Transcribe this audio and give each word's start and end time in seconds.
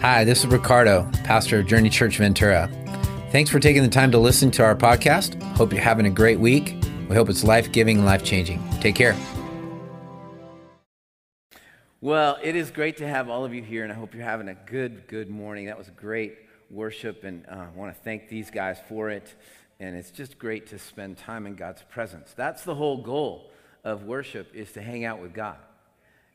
Hi, 0.00 0.24
this 0.24 0.38
is 0.38 0.46
Ricardo, 0.46 1.06
pastor 1.24 1.58
of 1.58 1.66
Journey 1.66 1.90
Church 1.90 2.16
Ventura. 2.16 2.70
Thanks 3.32 3.50
for 3.50 3.60
taking 3.60 3.82
the 3.82 3.88
time 3.88 4.10
to 4.12 4.18
listen 4.18 4.50
to 4.52 4.64
our 4.64 4.74
podcast. 4.74 5.42
Hope 5.58 5.74
you're 5.74 5.82
having 5.82 6.06
a 6.06 6.10
great 6.10 6.40
week. 6.40 6.74
We 7.10 7.14
hope 7.14 7.28
it's 7.28 7.44
life 7.44 7.70
giving 7.70 7.98
and 7.98 8.06
life 8.06 8.24
changing. 8.24 8.66
Take 8.80 8.94
care. 8.94 9.14
Well, 12.00 12.38
it 12.42 12.56
is 12.56 12.70
great 12.70 12.96
to 12.96 13.06
have 13.06 13.28
all 13.28 13.44
of 13.44 13.52
you 13.52 13.62
here, 13.62 13.82
and 13.82 13.92
I 13.92 13.94
hope 13.94 14.14
you're 14.14 14.24
having 14.24 14.48
a 14.48 14.54
good, 14.54 15.06
good 15.06 15.28
morning. 15.28 15.66
That 15.66 15.76
was 15.76 15.90
great 15.90 16.38
worship, 16.70 17.24
and 17.24 17.44
uh, 17.46 17.66
I 17.66 17.78
want 17.78 17.94
to 17.94 18.02
thank 18.02 18.30
these 18.30 18.50
guys 18.50 18.78
for 18.88 19.10
it. 19.10 19.34
And 19.80 19.94
it's 19.94 20.10
just 20.10 20.38
great 20.38 20.68
to 20.68 20.78
spend 20.78 21.18
time 21.18 21.46
in 21.46 21.56
God's 21.56 21.82
presence. 21.90 22.32
That's 22.34 22.64
the 22.64 22.74
whole 22.74 23.02
goal 23.02 23.50
of 23.84 24.04
worship 24.04 24.54
is 24.54 24.72
to 24.72 24.80
hang 24.80 25.04
out 25.04 25.20
with 25.20 25.34
God. 25.34 25.58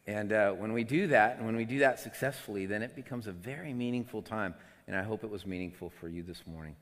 And 0.08 0.32
uh, 0.32 0.52
when 0.52 0.74
we 0.74 0.84
do 0.84 1.08
that, 1.08 1.38
and 1.38 1.46
when 1.46 1.56
we 1.56 1.66
do 1.66 1.80
that 1.80 2.00
successfully, 2.00 2.66
then 2.66 2.82
it 2.84 2.96
becomes 2.96 3.28
a 3.28 3.32
very 3.32 3.74
meaningful 3.74 4.22
time. 4.22 4.54
And 4.88 4.96
I 4.96 5.04
hope 5.04 5.24
it 5.24 5.30
was 5.30 5.46
meaningful 5.46 5.92
for 6.00 6.08
you 6.08 6.22
this 6.22 6.44
morning. 6.46 6.76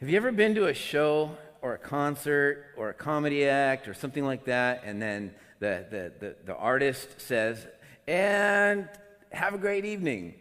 Have 0.00 0.08
you 0.08 0.16
ever 0.16 0.32
been 0.32 0.54
to 0.56 0.66
a 0.66 0.74
show 0.74 1.36
or 1.64 1.72
a 1.72 1.78
concert 1.78 2.66
or 2.76 2.90
a 2.90 2.94
comedy 2.94 3.46
act 3.46 3.88
or 3.88 3.94
something 3.94 4.22
like 4.22 4.44
that, 4.44 4.82
and 4.84 5.00
then 5.00 5.34
the, 5.60 5.86
the, 5.90 6.12
the, 6.20 6.36
the 6.44 6.54
artist 6.54 7.18
says, 7.18 7.66
and 8.06 8.86
have 9.32 9.54
a 9.54 9.58
great 9.58 9.86
evening. 9.86 10.34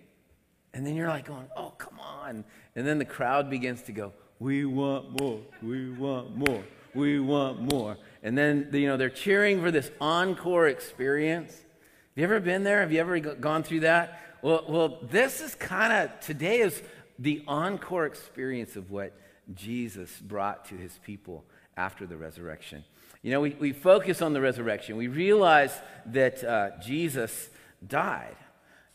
And 0.73 0.85
then 0.85 0.95
you're 0.95 1.07
like 1.07 1.25
going, 1.25 1.47
oh, 1.55 1.69
come 1.77 1.97
on. 1.97 2.43
And 2.75 2.85
then 2.85 2.97
the 2.97 3.05
crowd 3.05 3.49
begins 3.49 3.83
to 3.83 3.93
go, 3.93 4.11
we 4.39 4.65
want 4.65 5.21
more, 5.21 5.39
we 5.61 5.91
want 5.91 6.35
more, 6.35 6.61
we 6.93 7.21
want 7.21 7.71
more. 7.71 7.95
And 8.23 8.37
then, 8.37 8.69
you 8.71 8.87
know, 8.87 8.95
they're 8.95 9.09
cheering 9.09 9.61
for 9.61 9.69
this 9.69 9.91
encore 9.99 10.67
experience. 10.67 11.51
Have 11.51 12.15
you 12.15 12.23
ever 12.23 12.39
been 12.39 12.63
there? 12.63 12.79
Have 12.79 12.91
you 12.91 13.01
ever 13.01 13.19
gone 13.19 13.63
through 13.63 13.81
that? 13.81 14.19
Well, 14.41 14.65
well 14.67 14.99
this 15.03 15.41
is 15.41 15.53
kind 15.55 15.91
of, 15.91 16.19
today 16.21 16.59
is 16.59 16.81
the 17.19 17.43
encore 17.47 18.05
experience 18.05 18.77
of 18.77 18.89
what 18.89 19.13
Jesus 19.53 20.17
brought 20.19 20.65
to 20.65 20.75
his 20.75 20.97
people 21.03 21.43
after 21.75 22.05
the 22.05 22.15
resurrection. 22.15 22.85
You 23.21 23.31
know, 23.31 23.41
we, 23.41 23.51
we 23.51 23.73
focus 23.73 24.21
on 24.21 24.33
the 24.33 24.41
resurrection. 24.41 24.95
We 24.95 25.07
realize 25.07 25.73
that 26.07 26.43
uh, 26.43 26.71
Jesus 26.81 27.49
died. 27.85 28.35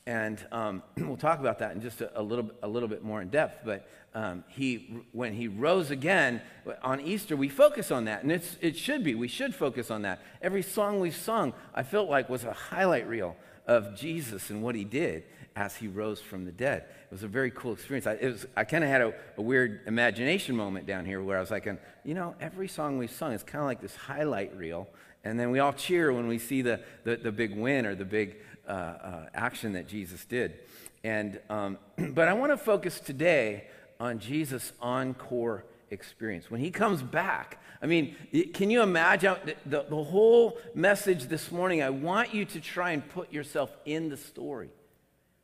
And 0.09 0.43
um, 0.53 0.83
we'll 0.97 1.19
talk 1.19 1.39
about 1.39 1.59
that 1.59 1.73
in 1.73 1.83
just 1.83 2.01
a, 2.01 2.19
a, 2.19 2.23
little, 2.23 2.51
a 2.63 2.67
little 2.67 2.89
bit 2.89 3.05
more 3.05 3.21
in 3.21 3.29
depth. 3.29 3.61
But 3.63 3.87
um, 4.15 4.43
he, 4.49 5.05
when 5.13 5.35
he 5.35 5.49
rose 5.49 5.91
again 5.91 6.41
on 6.83 7.03
Easter, 7.03 7.37
we 7.37 7.51
focus 7.51 7.91
on 7.91 8.07
that. 8.07 8.23
And 8.23 8.33
it's, 8.33 8.57
it 8.63 8.75
should 8.75 9.05
be. 9.05 9.15
We 9.15 9.29
should 9.29 9.55
focus 9.55 9.91
on 9.91 10.03
that. 10.03 10.23
Every 10.41 10.63
song 10.63 10.99
we've 10.99 11.15
sung, 11.15 11.53
I 11.75 11.83
felt 11.83 12.09
like 12.09 12.31
was 12.31 12.45
a 12.45 12.55
highlight 12.55 13.07
reel 13.07 13.37
of 13.67 13.95
Jesus 13.95 14.49
and 14.49 14.63
what 14.63 14.75
he 14.75 14.85
did 14.85 15.25
as 15.55 15.77
he 15.77 15.89
rose 15.89 16.23
from 16.23 16.47
the 16.47 16.53
dead. 16.53 16.87
It 16.89 17.11
was 17.13 17.23
a 17.23 17.29
very 17.29 17.51
cool 17.51 17.75
experience. 17.75 18.07
I, 18.07 18.33
I 18.59 18.65
kind 18.65 18.85
of 18.85 18.89
had 18.89 19.03
a, 19.03 19.13
a, 19.37 19.43
weird 19.43 19.83
imagination 19.87 20.57
moment 20.57 20.87
down 20.87 21.05
here 21.05 21.23
where 21.23 21.37
I 21.37 21.41
was 21.41 21.51
like, 21.51 21.67
and, 21.67 21.79
you 22.03 22.15
know, 22.15 22.35
every 22.41 22.69
song 22.69 22.97
we've 22.97 23.11
sung 23.11 23.33
is 23.33 23.43
kind 23.43 23.61
of 23.61 23.67
like 23.67 23.83
this 23.83 23.95
highlight 23.95 24.57
reel. 24.57 24.89
And 25.25 25.39
then 25.39 25.51
we 25.51 25.59
all 25.59 25.73
cheer 25.75 26.13
when 26.13 26.29
we 26.29 26.39
see 26.39 26.63
the, 26.63 26.81
the, 27.05 27.17
the 27.17 27.33
big 27.33 27.55
win 27.55 27.85
or 27.85 27.95
the 27.95 28.07
big 28.07 28.37
uh, 28.69 28.71
uh, 28.71 29.27
action 29.35 29.73
that 29.73 29.89
Jesus 29.89 30.25
did. 30.25 30.55
And, 31.03 31.41
um, 31.49 31.79
but 32.11 32.29
I 32.29 32.35
want 32.35 32.53
to 32.53 32.59
focus 32.59 33.01
today 33.01 33.65
on 33.99 34.19
Jesus' 34.19 34.73
encore 34.81 35.65
experience. 35.91 36.51
When 36.51 36.61
he 36.61 36.71
comes 36.71 37.03
back, 37.03 37.63
I 37.81 37.87
mean, 37.87 38.15
can 38.53 38.71
you 38.71 38.83
imagine 38.83 39.37
the, 39.65 39.87
the, 39.89 40.03
whole 40.03 40.59
message 40.75 41.25
this 41.27 41.51
morning? 41.53 41.83
I 41.83 41.91
want 41.91 42.35
you 42.35 42.45
to 42.45 42.61
try 42.61 42.91
and 42.91 43.09
put 43.09 43.33
yourself 43.33 43.75
in 43.85 44.09
the 44.09 44.17
story. 44.17 44.71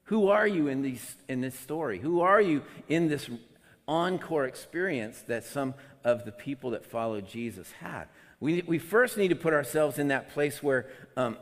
Who 0.04 0.28
are 0.28 0.46
you 0.46 0.68
in, 0.68 0.82
these, 0.82 1.14
in 1.28 1.40
this 1.40 1.58
story? 1.58 1.98
Who 1.98 2.20
are 2.20 2.40
you 2.40 2.62
in 2.88 3.08
this 3.08 3.30
encore 3.86 4.44
experience 4.44 5.22
that 5.28 5.44
some 5.44 5.74
of 6.02 6.24
the 6.24 6.32
people 6.32 6.70
that 6.70 6.84
followed 6.84 7.26
Jesus 7.26 7.70
had? 7.80 8.08
We, 8.40 8.62
we 8.66 8.78
first 8.78 9.16
need 9.16 9.28
to 9.28 9.36
put 9.36 9.54
ourselves 9.54 9.98
in 9.98 10.08
that 10.08 10.30
place 10.30 10.62
where 10.62 10.86
um, 11.16 11.38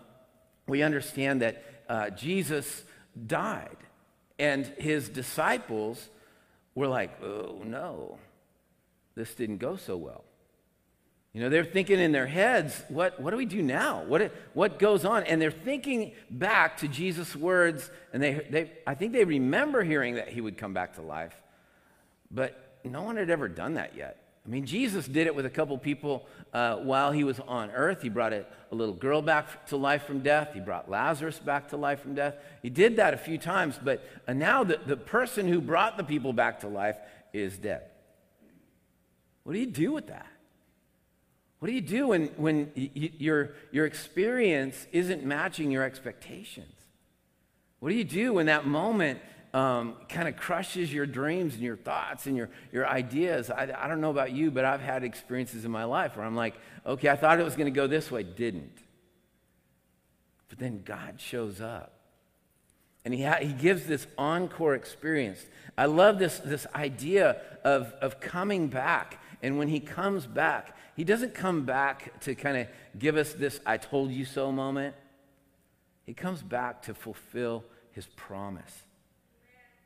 we 0.67 0.83
understand 0.83 1.43
that 1.43 1.65
uh, 1.89 2.11
Jesus 2.11 2.85
died 3.27 3.77
and 4.39 4.67
his 4.79 5.09
disciples 5.09 6.09
were 6.75 6.89
like, 6.89 7.23
oh 7.23 7.61
no, 7.65 8.19
this 9.15 9.35
didn't 9.35 9.59
go 9.59 9.77
so 9.77 9.97
well. 9.97 10.25
You 11.33 11.41
know, 11.41 11.49
they're 11.49 11.65
thinking 11.65 11.99
in 11.99 12.13
their 12.13 12.27
heads, 12.27 12.83
what, 12.89 13.19
what 13.19 13.31
do 13.31 13.39
we 13.39 13.47
do 13.47 13.63
now? 13.63 14.03
What, 14.05 14.33
what 14.53 14.79
goes 14.79 15.05
on? 15.05 15.23
And 15.25 15.41
they're 15.41 15.51
thinking 15.51 16.13
back 16.31 16.79
to 16.79 16.89
Jesus' 16.89 17.35
words, 17.35 17.91
and 18.13 18.23
they, 18.23 18.47
they, 18.51 18.71
I 18.87 18.95
think 18.95 19.13
they 19.13 19.25
remember 19.25 19.83
hearing 19.83 20.17
that 20.17 20.29
he 20.29 20.43
would 20.43 20.59
come 20.59 20.75
back 20.75 20.95
to 20.95 21.03
life, 21.03 21.35
but 22.31 22.81
no 22.85 23.03
one 23.03 23.17
had 23.17 23.31
ever 23.31 23.49
done 23.49 23.75
that 23.75 23.97
yet. 23.97 24.22
I 24.45 24.49
mean, 24.49 24.67
Jesus 24.67 25.07
did 25.07 25.29
it 25.29 25.35
with 25.35 25.47
a 25.47 25.51
couple 25.51 25.79
people 25.79 26.27
uh, 26.53 26.77
while 26.77 27.13
he 27.13 27.23
was 27.23 27.39
on 27.41 27.71
earth. 27.71 28.03
He 28.03 28.09
brought 28.09 28.33
a, 28.33 28.45
a, 28.73 28.75
little 28.75 28.95
girl 28.95 29.23
back 29.23 29.67
to 29.67 29.77
life 29.77 30.05
from 30.05 30.21
death. 30.21 30.51
He 30.53 30.61
brought 30.61 30.91
Lazarus 30.91 31.39
back 31.39 31.69
to 31.69 31.77
life 31.77 32.01
from 32.01 32.15
death. 32.15 32.35
He 32.61 32.69
did 32.69 32.97
that 32.97 33.15
a 33.15 33.17
few 33.17 33.39
times, 33.39 33.79
but 33.83 34.05
uh, 34.27 34.33
now 34.33 34.65
the, 34.65 34.81
the 34.85 34.97
person 34.97 35.47
who 35.47 35.61
brought 35.61 35.97
the 35.97 36.03
people 36.05 36.33
back 36.33 36.61
to 36.61 36.69
life 36.69 36.97
is 37.33 37.57
dead. 37.57 37.83
What 39.45 39.53
do 39.53 39.61
you 39.61 39.67
do 39.67 39.93
with 39.93 40.09
that? 40.09 40.27
What 41.61 41.69
do 41.69 41.75
you 41.75 41.81
do 41.81 42.09
when, 42.09 42.27
when 42.37 42.73
y- 42.77 42.91
your, 42.95 43.51
your 43.71 43.87
experience 43.87 44.89
isn't 44.91 45.25
matching 45.25 45.71
your 45.71 45.85
expectations? 45.85 46.75
What 47.79 47.91
do 47.91 47.95
you 47.95 48.05
do 48.05 48.33
when 48.35 48.47
that 48.47 48.67
moment 48.67 49.21
um, 49.55 49.97
kind 50.09 50.29
of 50.29 50.37
crushes 50.37 50.93
your 50.93 51.07
dreams 51.07 51.55
and 51.55 51.63
your 51.63 51.77
thoughts 51.77 52.27
and 52.27 52.37
your, 52.37 52.49
your 52.73 52.87
ideas? 52.87 53.51
I, 53.51 53.73
I 53.77 53.89
don't 53.89 54.01
know 54.01 54.11
about 54.11 54.33
you, 54.33 54.51
but 54.51 54.65
I've 54.65 54.81
had 54.81 55.05
experiences 55.05 55.65
in 55.65 55.71
my 55.71 55.85
life 55.85 56.17
where 56.17 56.25
I'm 56.25 56.37
like, 56.37 56.55
okay, 56.87 57.09
I 57.09 57.17
thought 57.17 57.39
it 57.39 57.45
was 57.45 57.57
going 57.57 57.73
to 57.73 57.77
go 57.77 57.87
this 57.87 58.11
way, 58.11 58.23
didn't. 58.23 58.79
But 60.49 60.59
then 60.59 60.83
God 60.85 61.21
shows 61.21 61.61
up. 61.61 61.93
And 63.05 63.13
he, 63.13 63.23
ha- 63.23 63.39
he 63.41 63.53
gives 63.53 63.87
this 63.87 64.07
encore 64.17 64.75
experience. 64.75 65.45
I 65.77 65.87
love 65.87 66.19
this, 66.19 66.39
this 66.39 66.67
idea 66.75 67.41
of, 67.65 67.93
of 68.01 68.21
coming 68.21 68.69
back. 68.69 69.21
And 69.43 69.59
when 69.59 69.69
he 69.69 69.81
comes 69.81 70.27
back, 70.27 70.77
he 70.97 71.05
doesn't 71.05 71.35
come 71.35 71.65
back 71.65 72.21
to 72.21 72.35
kind 72.35 72.59
of 72.59 72.67
give 72.99 73.17
us 73.17 73.33
this 73.33 73.61
I 73.67 73.77
told 73.77 74.13
you 74.13 74.25
so 74.25 74.53
moment. 74.53 74.95
He 76.05 76.15
comes 76.15 76.43
back 76.43 76.83
to 76.83 76.95
fulfill 76.95 77.65
his 77.93 78.07
promise. 78.07 78.85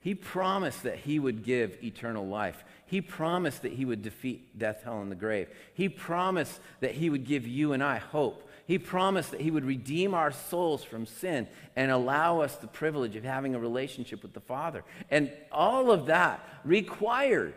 He 0.06 0.14
promised 0.14 0.84
that 0.84 0.98
he 0.98 1.18
would 1.18 1.42
give 1.42 1.82
eternal 1.82 2.24
life. 2.28 2.62
He 2.86 3.00
promised 3.00 3.62
that 3.62 3.72
he 3.72 3.84
would 3.84 4.02
defeat 4.02 4.56
death, 4.56 4.82
hell, 4.84 5.00
and 5.00 5.10
the 5.10 5.16
grave. 5.16 5.48
He 5.74 5.88
promised 5.88 6.60
that 6.78 6.92
he 6.92 7.10
would 7.10 7.24
give 7.24 7.44
you 7.44 7.72
and 7.72 7.82
I 7.82 7.98
hope. 7.98 8.48
He 8.68 8.78
promised 8.78 9.32
that 9.32 9.40
he 9.40 9.50
would 9.50 9.64
redeem 9.64 10.14
our 10.14 10.30
souls 10.30 10.84
from 10.84 11.06
sin 11.06 11.48
and 11.74 11.90
allow 11.90 12.38
us 12.38 12.54
the 12.54 12.68
privilege 12.68 13.16
of 13.16 13.24
having 13.24 13.56
a 13.56 13.58
relationship 13.58 14.22
with 14.22 14.32
the 14.32 14.38
Father. 14.38 14.84
And 15.10 15.32
all 15.50 15.90
of 15.90 16.06
that 16.06 16.38
required 16.62 17.54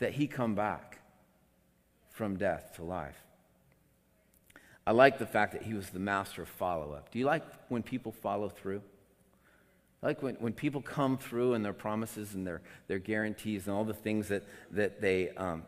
that 0.00 0.12
he 0.12 0.26
come 0.26 0.54
back 0.54 1.00
from 2.10 2.36
death 2.36 2.74
to 2.76 2.84
life. 2.84 3.16
I 4.86 4.92
like 4.92 5.18
the 5.18 5.24
fact 5.24 5.54
that 5.54 5.62
he 5.62 5.72
was 5.72 5.88
the 5.88 5.98
master 5.98 6.42
of 6.42 6.50
follow 6.50 6.92
up. 6.92 7.10
Do 7.10 7.18
you 7.18 7.24
like 7.24 7.44
when 7.70 7.82
people 7.82 8.12
follow 8.12 8.50
through? 8.50 8.82
Like 10.02 10.22
when, 10.22 10.36
when 10.36 10.52
people 10.52 10.80
come 10.80 11.18
through 11.18 11.54
and 11.54 11.64
their 11.64 11.74
promises 11.74 12.34
and 12.34 12.46
their, 12.46 12.62
their 12.88 12.98
guarantees 12.98 13.66
and 13.66 13.76
all 13.76 13.84
the 13.84 13.94
things 13.94 14.28
that, 14.28 14.44
that, 14.70 15.00
they, 15.00 15.30
um, 15.30 15.64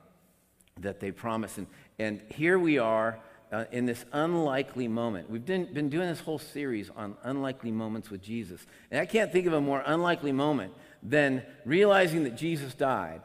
that 0.80 1.00
they 1.00 1.10
promise. 1.10 1.58
And, 1.58 1.66
and 1.98 2.20
here 2.30 2.58
we 2.58 2.78
are 2.78 3.18
uh, 3.52 3.66
in 3.70 3.84
this 3.84 4.04
unlikely 4.12 4.88
moment. 4.88 5.28
We've 5.28 5.44
been, 5.44 5.72
been 5.74 5.90
doing 5.90 6.08
this 6.08 6.20
whole 6.20 6.38
series 6.38 6.90
on 6.96 7.16
unlikely 7.22 7.70
moments 7.70 8.08
with 8.10 8.22
Jesus. 8.22 8.64
And 8.90 9.00
I 9.00 9.06
can't 9.06 9.30
think 9.30 9.46
of 9.46 9.52
a 9.52 9.60
more 9.60 9.82
unlikely 9.84 10.32
moment 10.32 10.72
than 11.02 11.42
realizing 11.66 12.24
that 12.24 12.36
Jesus 12.36 12.74
died 12.74 13.20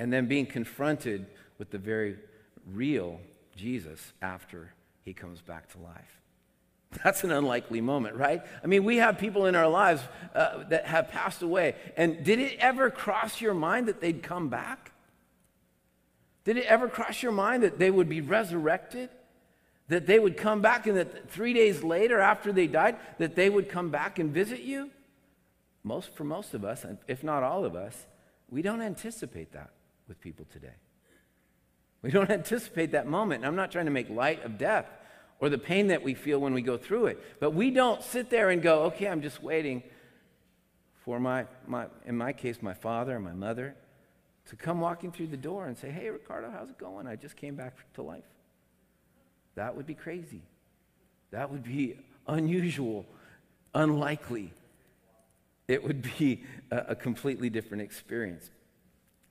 and 0.00 0.12
then 0.12 0.26
being 0.26 0.46
confronted 0.46 1.26
with 1.58 1.70
the 1.70 1.78
very 1.78 2.16
real 2.66 3.20
Jesus 3.54 4.12
after 4.20 4.72
he 5.02 5.12
comes 5.12 5.40
back 5.40 5.70
to 5.72 5.78
life. 5.78 6.23
That's 7.04 7.24
an 7.24 7.32
unlikely 7.32 7.80
moment, 7.80 8.16
right? 8.16 8.42
I 8.62 8.66
mean, 8.66 8.84
we 8.84 8.98
have 8.98 9.18
people 9.18 9.46
in 9.46 9.54
our 9.54 9.68
lives 9.68 10.02
uh, 10.34 10.64
that 10.68 10.86
have 10.86 11.08
passed 11.08 11.42
away. 11.42 11.74
And 11.96 12.24
did 12.24 12.38
it 12.38 12.58
ever 12.58 12.90
cross 12.90 13.40
your 13.40 13.54
mind 13.54 13.88
that 13.88 14.00
they'd 14.00 14.22
come 14.22 14.48
back? 14.48 14.92
Did 16.44 16.58
it 16.58 16.66
ever 16.66 16.88
cross 16.88 17.22
your 17.22 17.32
mind 17.32 17.62
that 17.62 17.78
they 17.78 17.90
would 17.90 18.08
be 18.08 18.20
resurrected? 18.20 19.08
That 19.88 20.06
they 20.06 20.18
would 20.18 20.36
come 20.36 20.62
back 20.62 20.86
and 20.86 20.96
that 20.96 21.30
three 21.30 21.52
days 21.52 21.82
later, 21.82 22.20
after 22.20 22.52
they 22.52 22.66
died, 22.66 22.96
that 23.18 23.34
they 23.34 23.50
would 23.50 23.68
come 23.68 23.90
back 23.90 24.18
and 24.18 24.32
visit 24.32 24.60
you? 24.60 24.90
Most, 25.82 26.14
for 26.14 26.24
most 26.24 26.54
of 26.54 26.64
us, 26.64 26.86
if 27.06 27.22
not 27.22 27.42
all 27.42 27.64
of 27.64 27.74
us, 27.74 28.06
we 28.48 28.62
don't 28.62 28.80
anticipate 28.80 29.52
that 29.52 29.70
with 30.08 30.20
people 30.20 30.46
today. 30.52 30.76
We 32.02 32.10
don't 32.10 32.30
anticipate 32.30 32.92
that 32.92 33.06
moment. 33.06 33.42
And 33.42 33.46
I'm 33.46 33.56
not 33.56 33.72
trying 33.72 33.86
to 33.86 33.90
make 33.90 34.08
light 34.08 34.42
of 34.44 34.58
death 34.58 34.86
or 35.44 35.50
the 35.50 35.58
pain 35.58 35.88
that 35.88 36.02
we 36.02 36.14
feel 36.14 36.38
when 36.38 36.54
we 36.54 36.62
go 36.62 36.78
through 36.78 37.04
it. 37.04 37.22
But 37.38 37.50
we 37.50 37.70
don't 37.70 38.02
sit 38.02 38.30
there 38.30 38.48
and 38.48 38.62
go, 38.62 38.84
okay, 38.84 39.06
I'm 39.06 39.20
just 39.20 39.42
waiting 39.42 39.82
for 41.04 41.20
my, 41.20 41.44
my, 41.66 41.84
in 42.06 42.16
my 42.16 42.32
case, 42.32 42.62
my 42.62 42.72
father 42.72 43.14
and 43.14 43.22
my 43.22 43.34
mother, 43.34 43.74
to 44.46 44.56
come 44.56 44.80
walking 44.80 45.12
through 45.12 45.26
the 45.26 45.36
door 45.36 45.66
and 45.66 45.76
say, 45.76 45.90
Hey, 45.90 46.08
Ricardo, 46.08 46.50
how's 46.50 46.70
it 46.70 46.78
going? 46.78 47.06
I 47.06 47.16
just 47.16 47.36
came 47.36 47.56
back 47.56 47.76
to 47.92 48.02
life. 48.02 48.24
That 49.54 49.76
would 49.76 49.84
be 49.84 49.92
crazy. 49.92 50.40
That 51.30 51.50
would 51.50 51.62
be 51.62 51.98
unusual, 52.26 53.04
unlikely. 53.74 54.50
It 55.68 55.84
would 55.84 56.00
be 56.16 56.42
a, 56.70 56.78
a 56.88 56.94
completely 56.94 57.50
different 57.50 57.82
experience. 57.82 58.48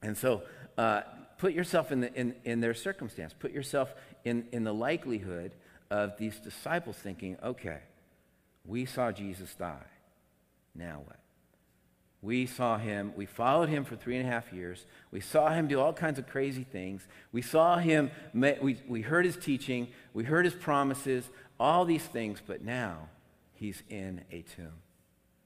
And 0.04 0.16
so, 0.16 0.44
uh, 0.78 1.02
put 1.40 1.54
yourself 1.54 1.92
in, 1.92 2.02
the, 2.02 2.14
in, 2.14 2.36
in 2.46 2.62
their 2.62 2.76
circumstance. 2.76 3.34
Put 3.34 3.52
yourself 3.52 3.92
in, 4.24 4.46
in 4.52 4.64
the 4.64 4.74
likelihood 4.74 5.56
of 5.90 6.18
these 6.18 6.40
disciples 6.40 6.98
thinking, 6.98 7.38
okay, 7.44 7.80
we 8.66 8.86
saw 8.86 9.12
Jesus 9.12 9.54
die. 9.56 9.86
Now 10.76 11.02
what? 11.06 11.20
We 12.22 12.46
saw 12.46 12.78
him, 12.78 13.12
we 13.18 13.26
followed 13.26 13.68
him 13.68 13.84
for 13.84 13.98
three 13.98 14.18
and 14.18 14.26
a 14.26 14.32
half 14.32 14.54
years. 14.54 14.86
We 15.12 15.20
saw 15.20 15.50
him 15.50 15.68
do 15.68 15.82
all 15.82 15.92
kinds 15.92 16.18
of 16.18 16.28
crazy 16.28 16.64
things. 16.64 17.06
We 17.34 17.42
saw 17.42 17.78
him, 17.78 18.12
we, 18.34 18.78
we 18.88 19.02
heard 19.02 19.26
his 19.26 19.36
teaching, 19.36 19.90
we 20.14 20.24
heard 20.24 20.46
his 20.46 20.54
promises, 20.54 21.30
all 21.60 21.84
these 21.84 22.04
things, 22.04 22.42
but 22.46 22.64
now 22.64 23.10
he's 23.56 23.84
in 23.90 24.22
a 24.32 24.42
tomb 24.56 24.72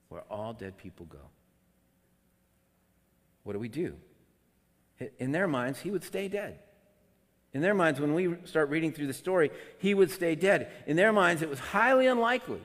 where 0.09 0.21
all 0.29 0.53
dead 0.53 0.77
people 0.77 1.07
go. 1.07 1.31
What 3.43 3.53
do 3.53 3.59
we 3.59 3.69
do? 3.69 3.95
In 5.17 5.31
their 5.31 5.47
minds, 5.47 5.79
he 5.79 5.89
would 5.89 6.03
stay 6.03 6.27
dead. 6.27 6.59
In 7.53 7.61
their 7.61 7.73
minds, 7.73 7.99
when 7.99 8.13
we 8.13 8.35
start 8.45 8.69
reading 8.69 8.91
through 8.91 9.07
the 9.07 9.13
story, 9.13 9.51
he 9.79 9.93
would 9.93 10.11
stay 10.11 10.35
dead. 10.35 10.71
In 10.85 10.95
their 10.95 11.13
minds, 11.13 11.41
it 11.41 11.49
was 11.49 11.59
highly 11.59 12.07
unlikely 12.07 12.61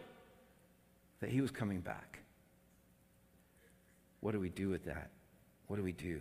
that 1.20 1.30
he 1.30 1.40
was 1.40 1.50
coming 1.50 1.80
back. 1.80 2.18
What 4.20 4.32
do 4.32 4.40
we 4.40 4.50
do 4.50 4.68
with 4.68 4.84
that? 4.84 5.10
What 5.66 5.76
do 5.76 5.82
we 5.82 5.92
do? 5.92 6.20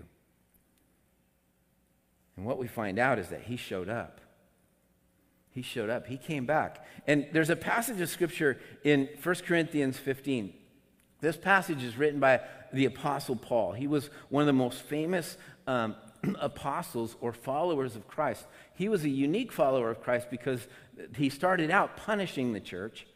And 2.37 2.45
what 2.45 2.57
we 2.57 2.67
find 2.67 2.97
out 2.97 3.19
is 3.19 3.29
that 3.29 3.43
he 3.43 3.57
showed 3.57 3.89
up. 3.89 4.21
He 5.51 5.61
showed 5.61 5.89
up. 5.89 6.07
He 6.07 6.17
came 6.17 6.45
back. 6.45 6.85
And 7.07 7.27
there's 7.33 7.49
a 7.49 7.55
passage 7.55 7.99
of 7.99 8.09
scripture 8.09 8.59
in 8.83 9.09
1 9.21 9.35
Corinthians 9.45 9.97
15. 9.97 10.53
This 11.19 11.37
passage 11.37 11.83
is 11.83 11.97
written 11.97 12.19
by 12.19 12.41
the 12.73 12.85
Apostle 12.85 13.35
Paul. 13.35 13.73
He 13.73 13.85
was 13.85 14.09
one 14.29 14.41
of 14.41 14.47
the 14.47 14.53
most 14.53 14.81
famous 14.81 15.37
um, 15.67 15.95
apostles 16.39 17.15
or 17.21 17.33
followers 17.33 17.95
of 17.95 18.07
Christ. 18.07 18.45
He 18.75 18.89
was 18.89 19.03
a 19.03 19.09
unique 19.09 19.51
follower 19.51 19.89
of 19.89 20.01
Christ 20.01 20.27
because 20.29 20.67
he 21.15 21.29
started 21.29 21.71
out 21.71 21.97
punishing 21.97 22.53
the 22.53 22.59
church, 22.59 23.07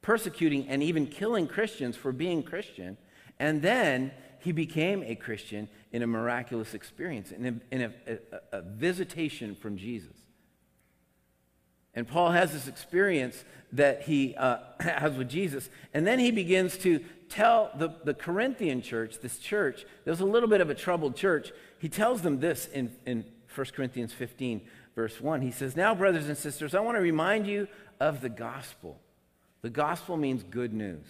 persecuting, 0.00 0.68
and 0.68 0.82
even 0.82 1.06
killing 1.06 1.46
Christians 1.46 1.96
for 1.96 2.12
being 2.12 2.42
Christian. 2.42 2.96
And 3.38 3.62
then 3.62 4.12
he 4.40 4.52
became 4.52 5.02
a 5.04 5.14
Christian 5.14 5.68
in 5.92 6.02
a 6.02 6.06
miraculous 6.06 6.74
experience, 6.74 7.30
in 7.30 7.46
a, 7.46 7.74
in 7.74 7.82
a, 7.82 7.92
a, 8.12 8.58
a 8.58 8.62
visitation 8.62 9.54
from 9.54 9.76
Jesus. 9.76 10.16
And 11.94 12.08
Paul 12.08 12.30
has 12.30 12.52
this 12.52 12.68
experience 12.68 13.44
that 13.72 14.02
he 14.02 14.34
uh, 14.36 14.58
has 14.80 15.16
with 15.16 15.28
Jesus. 15.28 15.68
And 15.92 16.06
then 16.06 16.18
he 16.18 16.30
begins 16.30 16.76
to 16.78 17.00
tell 17.32 17.70
the, 17.74 17.94
the 18.04 18.14
Corinthian 18.14 18.82
church, 18.82 19.18
this 19.20 19.38
church, 19.38 19.86
there's 20.04 20.20
a 20.20 20.26
little 20.26 20.48
bit 20.48 20.60
of 20.60 20.68
a 20.68 20.74
troubled 20.74 21.16
church. 21.16 21.50
He 21.78 21.88
tells 21.88 22.22
them 22.22 22.40
this 22.40 22.66
in, 22.66 22.92
in 23.06 23.24
1 23.54 23.66
Corinthians 23.74 24.12
15, 24.12 24.60
verse 24.94 25.20
1. 25.20 25.40
He 25.40 25.50
says, 25.50 25.74
Now, 25.74 25.94
brothers 25.94 26.28
and 26.28 26.36
sisters, 26.36 26.74
I 26.74 26.80
want 26.80 26.96
to 26.96 27.02
remind 27.02 27.46
you 27.46 27.68
of 28.00 28.20
the 28.20 28.28
gospel. 28.28 29.00
The 29.62 29.70
gospel 29.70 30.16
means 30.16 30.42
good 30.42 30.74
news. 30.74 31.06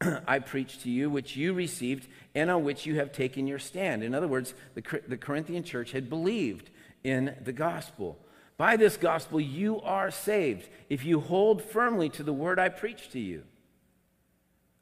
I 0.26 0.38
preached 0.40 0.82
to 0.82 0.90
you, 0.90 1.08
which 1.08 1.34
you 1.34 1.54
received, 1.54 2.06
and 2.34 2.50
on 2.50 2.62
which 2.62 2.84
you 2.84 2.96
have 2.96 3.10
taken 3.10 3.46
your 3.46 3.58
stand. 3.58 4.02
In 4.02 4.14
other 4.14 4.28
words, 4.28 4.52
the, 4.74 4.82
the 5.08 5.16
Corinthian 5.16 5.64
church 5.64 5.92
had 5.92 6.10
believed 6.10 6.70
in 7.02 7.34
the 7.42 7.52
gospel. 7.52 8.18
By 8.58 8.76
this 8.76 8.96
gospel, 8.96 9.40
you 9.40 9.80
are 9.80 10.10
saved 10.10 10.68
if 10.90 11.04
you 11.04 11.20
hold 11.20 11.62
firmly 11.62 12.10
to 12.10 12.22
the 12.22 12.32
word 12.32 12.58
I 12.58 12.68
preached 12.68 13.12
to 13.12 13.20
you. 13.20 13.44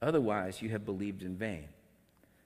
Otherwise, 0.03 0.63
you 0.63 0.69
have 0.71 0.85
believed 0.85 1.23
in 1.23 1.37
vain. 1.37 1.69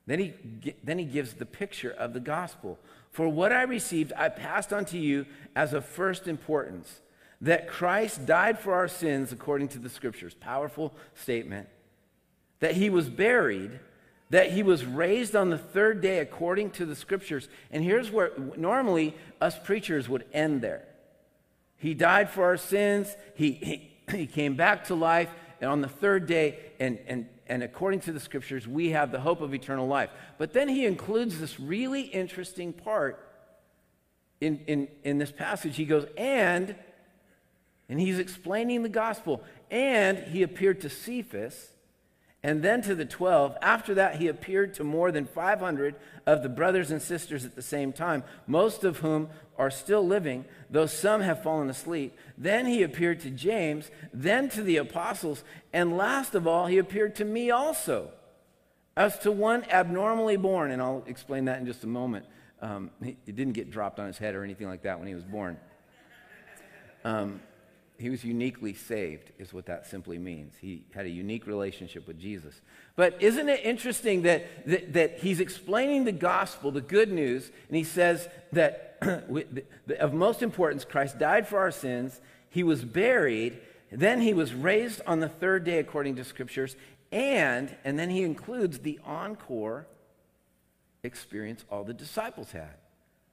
Then 0.06 0.18
he, 0.18 0.74
then 0.82 0.98
he 0.98 1.04
gives 1.04 1.34
the 1.34 1.46
picture 1.46 1.90
of 1.90 2.12
the 2.12 2.20
gospel. 2.20 2.78
For 3.10 3.28
what 3.28 3.52
I 3.52 3.62
received, 3.62 4.12
I 4.16 4.28
passed 4.28 4.72
on 4.72 4.84
to 4.86 4.98
you 4.98 5.26
as 5.54 5.72
of 5.72 5.84
first 5.84 6.26
importance 6.26 7.00
that 7.40 7.68
Christ 7.68 8.26
died 8.26 8.58
for 8.58 8.74
our 8.74 8.88
sins 8.88 9.32
according 9.32 9.68
to 9.68 9.78
the 9.78 9.88
scriptures. 9.88 10.34
Powerful 10.34 10.94
statement 11.14 11.68
that 12.60 12.74
he 12.74 12.90
was 12.90 13.08
buried, 13.08 13.80
that 14.28 14.52
he 14.52 14.62
was 14.62 14.84
raised 14.84 15.34
on 15.34 15.50
the 15.50 15.58
third 15.58 16.00
day 16.00 16.18
according 16.18 16.70
to 16.70 16.84
the 16.84 16.94
scriptures. 16.94 17.48
And 17.70 17.82
here's 17.82 18.10
where 18.10 18.32
normally 18.56 19.16
us 19.40 19.58
preachers 19.58 20.08
would 20.08 20.24
end 20.32 20.60
there. 20.60 20.84
He 21.78 21.94
died 21.94 22.30
for 22.30 22.44
our 22.44 22.58
sins, 22.58 23.16
he, 23.34 23.52
he, 23.52 23.90
he 24.16 24.26
came 24.26 24.54
back 24.54 24.84
to 24.84 24.94
life, 24.94 25.30
and 25.60 25.70
on 25.70 25.80
the 25.80 25.88
third 25.88 26.26
day, 26.26 26.58
and, 26.78 26.98
and, 27.06 27.26
and 27.50 27.64
according 27.64 27.98
to 28.00 28.12
the 28.12 28.20
scriptures, 28.20 28.68
we 28.68 28.90
have 28.90 29.10
the 29.10 29.18
hope 29.18 29.40
of 29.40 29.52
eternal 29.52 29.88
life. 29.88 30.10
But 30.38 30.52
then 30.52 30.68
he 30.68 30.86
includes 30.86 31.40
this 31.40 31.58
really 31.58 32.02
interesting 32.02 32.72
part 32.72 33.28
in, 34.40 34.60
in, 34.68 34.86
in 35.02 35.18
this 35.18 35.32
passage. 35.32 35.74
He 35.74 35.84
goes, 35.84 36.06
and, 36.16 36.76
and 37.88 38.00
he's 38.00 38.20
explaining 38.20 38.84
the 38.84 38.88
gospel, 38.88 39.42
and 39.68 40.16
he 40.16 40.44
appeared 40.44 40.80
to 40.82 40.88
Cephas 40.88 41.72
and 42.44 42.62
then 42.62 42.82
to 42.82 42.94
the 42.94 43.04
12. 43.04 43.56
After 43.60 43.94
that, 43.94 44.16
he 44.16 44.28
appeared 44.28 44.74
to 44.74 44.84
more 44.84 45.10
than 45.10 45.26
500 45.26 45.96
of 46.26 46.44
the 46.44 46.48
brothers 46.48 46.92
and 46.92 47.02
sisters 47.02 47.44
at 47.44 47.56
the 47.56 47.62
same 47.62 47.92
time, 47.92 48.22
most 48.46 48.84
of 48.84 48.98
whom 48.98 49.28
are 49.60 49.70
still 49.70 50.04
living, 50.04 50.46
though 50.70 50.86
some 50.86 51.20
have 51.20 51.42
fallen 51.42 51.68
asleep. 51.68 52.16
Then 52.38 52.64
he 52.64 52.82
appeared 52.82 53.20
to 53.20 53.30
James, 53.30 53.90
then 54.10 54.48
to 54.48 54.62
the 54.62 54.78
apostles, 54.78 55.44
and 55.70 55.98
last 55.98 56.34
of 56.34 56.46
all, 56.46 56.66
he 56.66 56.78
appeared 56.78 57.14
to 57.16 57.26
me 57.26 57.50
also, 57.50 58.10
as 58.96 59.18
to 59.18 59.30
one 59.30 59.64
abnormally 59.70 60.38
born. 60.38 60.70
And 60.70 60.80
I'll 60.80 61.04
explain 61.06 61.44
that 61.44 61.60
in 61.60 61.66
just 61.66 61.84
a 61.84 61.86
moment. 61.86 62.24
Um, 62.62 62.90
he, 63.04 63.18
he, 63.26 63.32
didn't 63.32 63.52
get 63.52 63.70
dropped 63.70 64.00
on 64.00 64.06
his 64.06 64.16
head 64.16 64.34
or 64.34 64.44
anything 64.44 64.66
like 64.66 64.82
that 64.82 64.98
when 64.98 65.08
he 65.08 65.14
was 65.14 65.24
born. 65.24 65.58
Um, 67.04 67.40
he 68.00 68.10
was 68.10 68.24
uniquely 68.24 68.72
saved, 68.72 69.30
is 69.38 69.52
what 69.52 69.66
that 69.66 69.86
simply 69.86 70.18
means. 70.18 70.54
He 70.60 70.84
had 70.94 71.06
a 71.06 71.10
unique 71.10 71.46
relationship 71.46 72.06
with 72.06 72.18
Jesus. 72.18 72.60
But 72.96 73.20
isn't 73.20 73.48
it 73.48 73.60
interesting 73.64 74.22
that, 74.22 74.66
that, 74.66 74.92
that 74.94 75.18
he's 75.18 75.38
explaining 75.38 76.04
the 76.04 76.12
gospel, 76.12 76.70
the 76.70 76.80
good 76.80 77.12
news, 77.12 77.50
and 77.68 77.76
he 77.76 77.84
says 77.84 78.28
that 78.52 78.96
of 80.00 80.14
most 80.14 80.42
importance, 80.42 80.84
Christ 80.84 81.18
died 81.18 81.46
for 81.46 81.58
our 81.58 81.70
sins, 81.70 82.20
he 82.48 82.62
was 82.62 82.84
buried, 82.84 83.58
then 83.92 84.20
he 84.20 84.34
was 84.34 84.54
raised 84.54 85.02
on 85.06 85.20
the 85.20 85.28
third 85.28 85.64
day 85.64 85.78
according 85.78 86.16
to 86.16 86.24
scriptures, 86.24 86.76
and, 87.12 87.74
and 87.84 87.98
then 87.98 88.08
he 88.08 88.22
includes 88.22 88.78
the 88.78 88.98
encore 89.04 89.86
experience 91.02 91.64
all 91.70 91.84
the 91.84 91.94
disciples 91.94 92.52
had. 92.52 92.74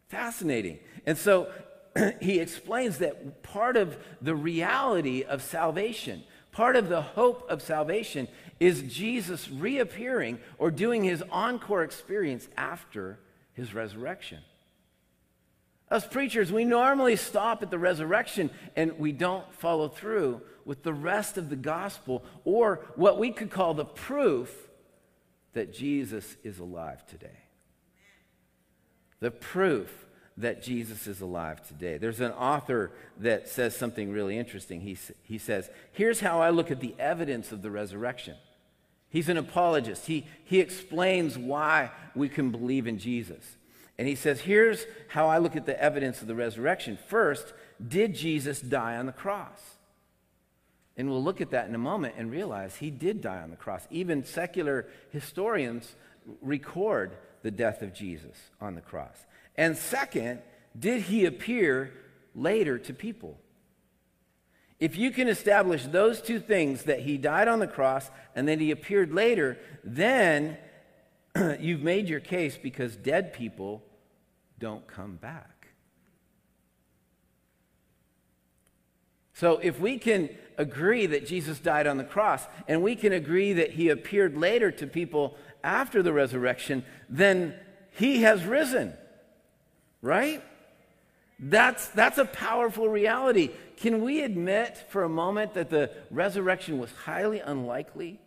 Fascinating. 0.09 0.79
And 1.05 1.17
so 1.17 1.51
he 2.21 2.39
explains 2.39 2.99
that 2.99 3.43
part 3.43 3.77
of 3.77 3.97
the 4.21 4.35
reality 4.35 5.23
of 5.23 5.41
salvation, 5.41 6.23
part 6.51 6.75
of 6.75 6.89
the 6.89 7.01
hope 7.01 7.49
of 7.49 7.61
salvation, 7.61 8.27
is 8.59 8.81
Jesus 8.83 9.49
reappearing 9.49 10.39
or 10.57 10.71
doing 10.71 11.03
his 11.03 11.23
encore 11.31 11.83
experience 11.83 12.47
after 12.57 13.19
his 13.53 13.73
resurrection. 13.73 14.39
Us 15.89 16.05
preachers, 16.05 16.51
we 16.51 16.65
normally 16.65 17.15
stop 17.15 17.63
at 17.63 17.71
the 17.71 17.79
resurrection 17.79 18.49
and 18.75 18.99
we 18.99 19.13
don't 19.13 19.51
follow 19.53 19.87
through 19.87 20.41
with 20.65 20.83
the 20.83 20.93
rest 20.93 21.37
of 21.37 21.49
the 21.49 21.55
gospel 21.55 22.25
or 22.43 22.85
what 22.95 23.17
we 23.17 23.31
could 23.31 23.49
call 23.49 23.73
the 23.73 23.85
proof 23.85 24.53
that 25.53 25.73
Jesus 25.73 26.35
is 26.43 26.59
alive 26.59 27.05
today. 27.07 27.39
The 29.21 29.31
proof 29.31 30.06
that 30.37 30.61
Jesus 30.61 31.07
is 31.07 31.21
alive 31.21 31.67
today. 31.67 31.97
There's 31.97 32.19
an 32.19 32.31
author 32.31 32.91
that 33.19 33.49
says 33.49 33.75
something 33.75 34.11
really 34.11 34.37
interesting. 34.37 34.81
He, 34.81 34.97
he 35.23 35.37
says, 35.37 35.69
Here's 35.91 36.19
how 36.19 36.41
I 36.41 36.51
look 36.51 36.69
at 36.69 36.79
the 36.79 36.95
evidence 36.99 37.51
of 37.51 37.61
the 37.61 37.71
resurrection. 37.71 38.35
He's 39.09 39.29
an 39.29 39.37
apologist. 39.37 40.05
He, 40.05 40.27
he 40.43 40.59
explains 40.59 41.37
why 41.37 41.91
we 42.13 42.29
can 42.29 42.51
believe 42.51 42.87
in 42.87 42.99
Jesus. 42.99 43.57
And 43.97 44.07
he 44.07 44.15
says, 44.15 44.41
Here's 44.41 44.85
how 45.09 45.27
I 45.27 45.39
look 45.39 45.55
at 45.55 45.65
the 45.65 45.81
evidence 45.81 46.21
of 46.21 46.27
the 46.27 46.35
resurrection. 46.35 46.99
First, 47.07 47.53
did 47.85 48.13
Jesus 48.13 48.61
die 48.61 48.95
on 48.97 49.07
the 49.07 49.11
cross? 49.11 49.77
And 50.97 51.09
we'll 51.09 51.23
look 51.23 51.41
at 51.41 51.51
that 51.51 51.67
in 51.67 51.75
a 51.75 51.79
moment 51.79 52.15
and 52.17 52.31
realize 52.31 52.75
he 52.75 52.89
did 52.89 53.21
die 53.21 53.41
on 53.41 53.51
the 53.51 53.55
cross. 53.55 53.87
Even 53.91 54.23
secular 54.23 54.87
historians 55.11 55.95
record 56.41 57.17
the 57.43 57.51
death 57.51 57.81
of 57.81 57.93
Jesus 57.93 58.35
on 58.59 58.75
the 58.75 58.81
cross. 58.81 59.25
And 59.57 59.77
second, 59.77 60.39
did 60.77 61.03
he 61.03 61.25
appear 61.25 61.93
later 62.35 62.77
to 62.77 62.93
people? 62.93 63.39
If 64.79 64.95
you 64.95 65.09
can 65.09 65.27
establish 65.27 65.85
those 65.85 66.21
two 66.21 66.39
things, 66.39 66.83
that 66.83 66.99
he 66.99 67.17
died 67.17 67.47
on 67.47 67.59
the 67.59 67.67
cross 67.67 68.11
and 68.35 68.47
that 68.47 68.59
he 68.59 68.69
appeared 68.69 69.11
later, 69.11 69.57
then 69.83 70.57
you've 71.59 71.81
made 71.81 72.07
your 72.07 72.19
case 72.19 72.57
because 72.61 72.95
dead 72.95 73.33
people 73.33 73.83
don't 74.59 74.85
come 74.87 75.15
back. 75.15 75.67
So 79.33 79.59
if 79.61 79.79
we 79.79 79.97
can 79.97 80.29
agree 80.57 81.05
that 81.07 81.27
Jesus 81.27 81.59
died 81.59 81.85
on 81.85 81.97
the 81.97 82.03
cross 82.03 82.45
and 82.67 82.81
we 82.81 82.95
can 82.95 83.13
agree 83.13 83.53
that 83.53 83.71
he 83.71 83.89
appeared 83.89 84.35
later 84.35 84.71
to 84.71 84.87
people 84.87 85.37
after 85.63 86.01
the 86.01 86.13
resurrection, 86.13 86.83
then 87.09 87.55
he 87.91 88.23
has 88.23 88.43
risen. 88.45 88.93
Right? 90.01 90.43
That's, 91.39 91.87
that's 91.89 92.17
a 92.17 92.25
powerful 92.25 92.89
reality. 92.89 93.51
Can 93.77 94.03
we 94.03 94.23
admit 94.23 94.77
for 94.89 95.03
a 95.03 95.09
moment 95.09 95.53
that 95.53 95.69
the 95.69 95.91
resurrection 96.09 96.79
was 96.79 96.91
highly 96.91 97.39
unlikely? 97.39 98.19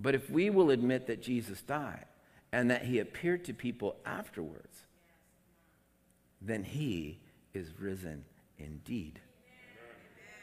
But 0.00 0.16
if 0.16 0.28
we 0.28 0.50
will 0.50 0.70
admit 0.70 1.06
that 1.06 1.22
Jesus 1.22 1.62
died 1.62 2.06
and 2.50 2.70
that 2.70 2.84
he 2.84 2.98
appeared 2.98 3.44
to 3.44 3.54
people 3.54 3.96
afterwards, 4.04 4.86
then 6.40 6.64
he 6.64 7.20
is 7.54 7.68
risen 7.78 8.24
indeed. 8.58 9.20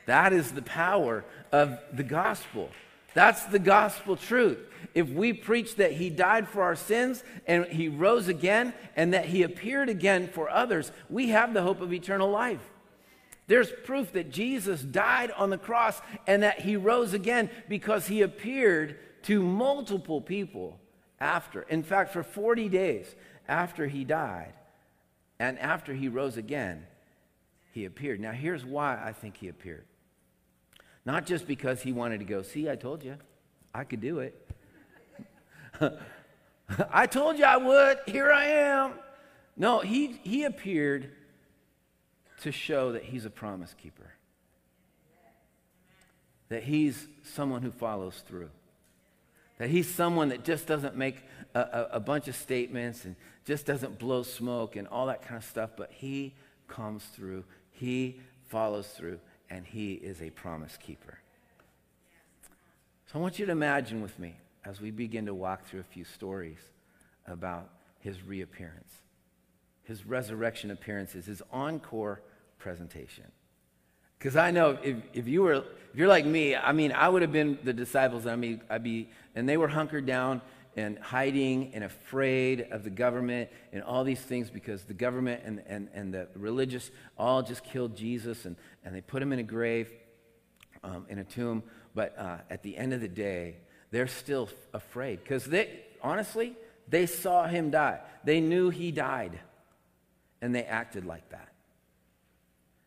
That 0.05 0.31
is 0.31 0.53
the 0.53 0.61
power 0.61 1.25
of 1.51 1.77
the 1.91 2.03
gospel. 2.03 2.69
That's 3.13 3.45
the 3.45 3.59
gospel 3.59 4.15
truth. 4.15 4.59
If 4.93 5.09
we 5.09 5.33
preach 5.33 5.75
that 5.75 5.93
he 5.93 6.09
died 6.09 6.47
for 6.47 6.63
our 6.63 6.75
sins 6.75 7.23
and 7.45 7.65
he 7.65 7.89
rose 7.89 8.27
again 8.27 8.73
and 8.95 9.13
that 9.13 9.25
he 9.25 9.43
appeared 9.43 9.89
again 9.89 10.27
for 10.27 10.49
others, 10.49 10.91
we 11.09 11.29
have 11.29 11.53
the 11.53 11.61
hope 11.61 11.81
of 11.81 11.93
eternal 11.93 12.29
life. 12.29 12.61
There's 13.47 13.71
proof 13.83 14.13
that 14.13 14.31
Jesus 14.31 14.81
died 14.81 15.31
on 15.31 15.49
the 15.49 15.57
cross 15.57 15.99
and 16.27 16.43
that 16.43 16.61
he 16.61 16.75
rose 16.75 17.13
again 17.13 17.49
because 17.67 18.07
he 18.07 18.21
appeared 18.21 18.97
to 19.23 19.41
multiple 19.41 20.21
people 20.21 20.79
after. 21.19 21.63
In 21.63 21.83
fact, 21.83 22.13
for 22.13 22.23
40 22.23 22.69
days 22.69 23.15
after 23.47 23.87
he 23.87 24.03
died 24.03 24.53
and 25.39 25.57
after 25.59 25.93
he 25.93 26.07
rose 26.07 26.37
again, 26.37 26.85
he 27.71 27.85
appeared. 27.85 28.19
Now, 28.19 28.31
here's 28.31 28.65
why 28.65 29.01
I 29.03 29.13
think 29.13 29.37
he 29.37 29.47
appeared. 29.47 29.85
Not 31.05 31.25
just 31.25 31.47
because 31.47 31.81
he 31.81 31.91
wanted 31.91 32.19
to 32.19 32.25
go, 32.25 32.41
see, 32.41 32.69
I 32.69 32.75
told 32.75 33.03
you, 33.03 33.15
I 33.73 33.83
could 33.83 34.01
do 34.01 34.19
it. 34.19 34.49
I 36.91 37.07
told 37.07 37.37
you 37.37 37.45
I 37.45 37.57
would. 37.57 37.99
Here 38.05 38.31
I 38.31 38.45
am. 38.45 38.93
No, 39.55 39.79
he, 39.79 40.19
he 40.23 40.43
appeared 40.43 41.11
to 42.41 42.51
show 42.51 42.93
that 42.93 43.03
he's 43.03 43.25
a 43.25 43.29
promise 43.29 43.73
keeper, 43.73 44.13
that 46.47 46.63
he's 46.63 47.07
someone 47.23 47.61
who 47.61 47.71
follows 47.71 48.23
through, 48.25 48.49
that 49.57 49.69
he's 49.69 49.93
someone 49.93 50.29
that 50.29 50.45
just 50.45 50.65
doesn't 50.65 50.95
make 50.95 51.17
a, 51.53 51.59
a, 51.59 51.87
a 51.93 51.99
bunch 51.99 52.27
of 52.27 52.35
statements 52.35 53.03
and 53.03 53.15
just 53.45 53.65
doesn't 53.65 53.99
blow 53.99 54.23
smoke 54.23 54.75
and 54.75 54.87
all 54.87 55.07
that 55.07 55.21
kind 55.21 55.37
of 55.37 55.43
stuff, 55.43 55.71
but 55.75 55.91
he 55.91 56.33
comes 56.67 57.03
through, 57.03 57.43
he 57.71 58.21
follows 58.47 58.87
through, 58.87 59.19
and 59.49 59.65
he 59.65 59.93
is 59.93 60.21
a 60.21 60.29
promise 60.29 60.77
keeper. 60.77 61.19
So 63.11 63.17
I 63.17 63.21
want 63.21 63.39
you 63.39 63.45
to 63.47 63.51
imagine 63.51 64.01
with 64.01 64.17
me 64.19 64.35
as 64.65 64.79
we 64.79 64.91
begin 64.91 65.25
to 65.25 65.33
walk 65.33 65.65
through 65.65 65.79
a 65.79 65.91
few 65.91 66.03
stories 66.03 66.59
about 67.27 67.69
his 67.99 68.23
reappearance, 68.23 68.93
his 69.83 70.05
resurrection 70.05 70.71
appearances, 70.71 71.25
his 71.25 71.41
encore 71.51 72.21
presentation. 72.59 73.25
Because 74.17 74.35
I 74.35 74.51
know 74.51 74.77
if, 74.83 74.97
if 75.13 75.27
you 75.27 75.41
were, 75.41 75.53
if 75.53 75.95
you're 75.95 76.07
like 76.07 76.25
me, 76.25 76.55
I 76.55 76.71
mean, 76.73 76.91
I 76.91 77.07
would 77.07 77.21
have 77.21 77.31
been 77.31 77.57
the 77.63 77.73
disciples. 77.73 78.27
I 78.27 78.35
mean, 78.35 78.61
I'd 78.69 78.83
be, 78.83 79.09
and 79.33 79.47
they 79.47 79.57
were 79.57 79.69
hunkered 79.69 80.05
down 80.05 80.41
and 80.75 80.97
hiding 80.99 81.73
and 81.73 81.83
afraid 81.83 82.67
of 82.71 82.83
the 82.83 82.89
government 82.89 83.49
and 83.73 83.83
all 83.83 84.03
these 84.03 84.19
things 84.19 84.49
because 84.49 84.83
the 84.83 84.93
government 84.93 85.41
and, 85.43 85.61
and, 85.67 85.89
and 85.93 86.13
the 86.13 86.27
religious 86.35 86.91
all 87.17 87.41
just 87.41 87.63
killed 87.63 87.95
Jesus 87.95 88.45
and, 88.45 88.55
and 88.83 88.95
they 88.95 89.01
put 89.01 89.21
him 89.21 89.33
in 89.33 89.39
a 89.39 89.43
grave, 89.43 89.91
um, 90.83 91.05
in 91.09 91.19
a 91.19 91.23
tomb. 91.23 91.63
But 91.95 92.17
uh, 92.17 92.37
at 92.49 92.63
the 92.63 92.77
end 92.77 92.93
of 92.93 93.01
the 93.01 93.07
day, 93.07 93.57
they're 93.91 94.07
still 94.07 94.49
afraid 94.73 95.21
because 95.23 95.45
they, 95.45 95.81
honestly, 96.01 96.55
they 96.87 97.05
saw 97.05 97.47
him 97.47 97.71
die. 97.71 97.99
They 98.23 98.39
knew 98.39 98.69
he 98.69 98.91
died 98.91 99.39
and 100.41 100.53
they 100.53 100.63
acted 100.63 101.05
like 101.05 101.29
that. 101.29 101.49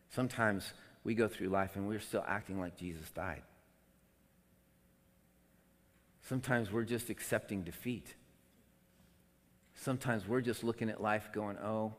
Sometimes 0.09 0.73
we 1.03 1.15
go 1.15 1.27
through 1.27 1.49
life 1.49 1.75
and 1.75 1.87
we're 1.87 1.99
still 1.99 2.23
acting 2.27 2.59
like 2.59 2.77
Jesus 2.77 3.09
died. 3.11 3.43
Sometimes 6.23 6.71
we're 6.71 6.83
just 6.83 7.09
accepting 7.09 7.63
defeat. 7.63 8.15
Sometimes 9.75 10.27
we're 10.27 10.41
just 10.41 10.63
looking 10.63 10.89
at 10.89 11.01
life 11.01 11.29
going, 11.33 11.57
oh, 11.57 11.93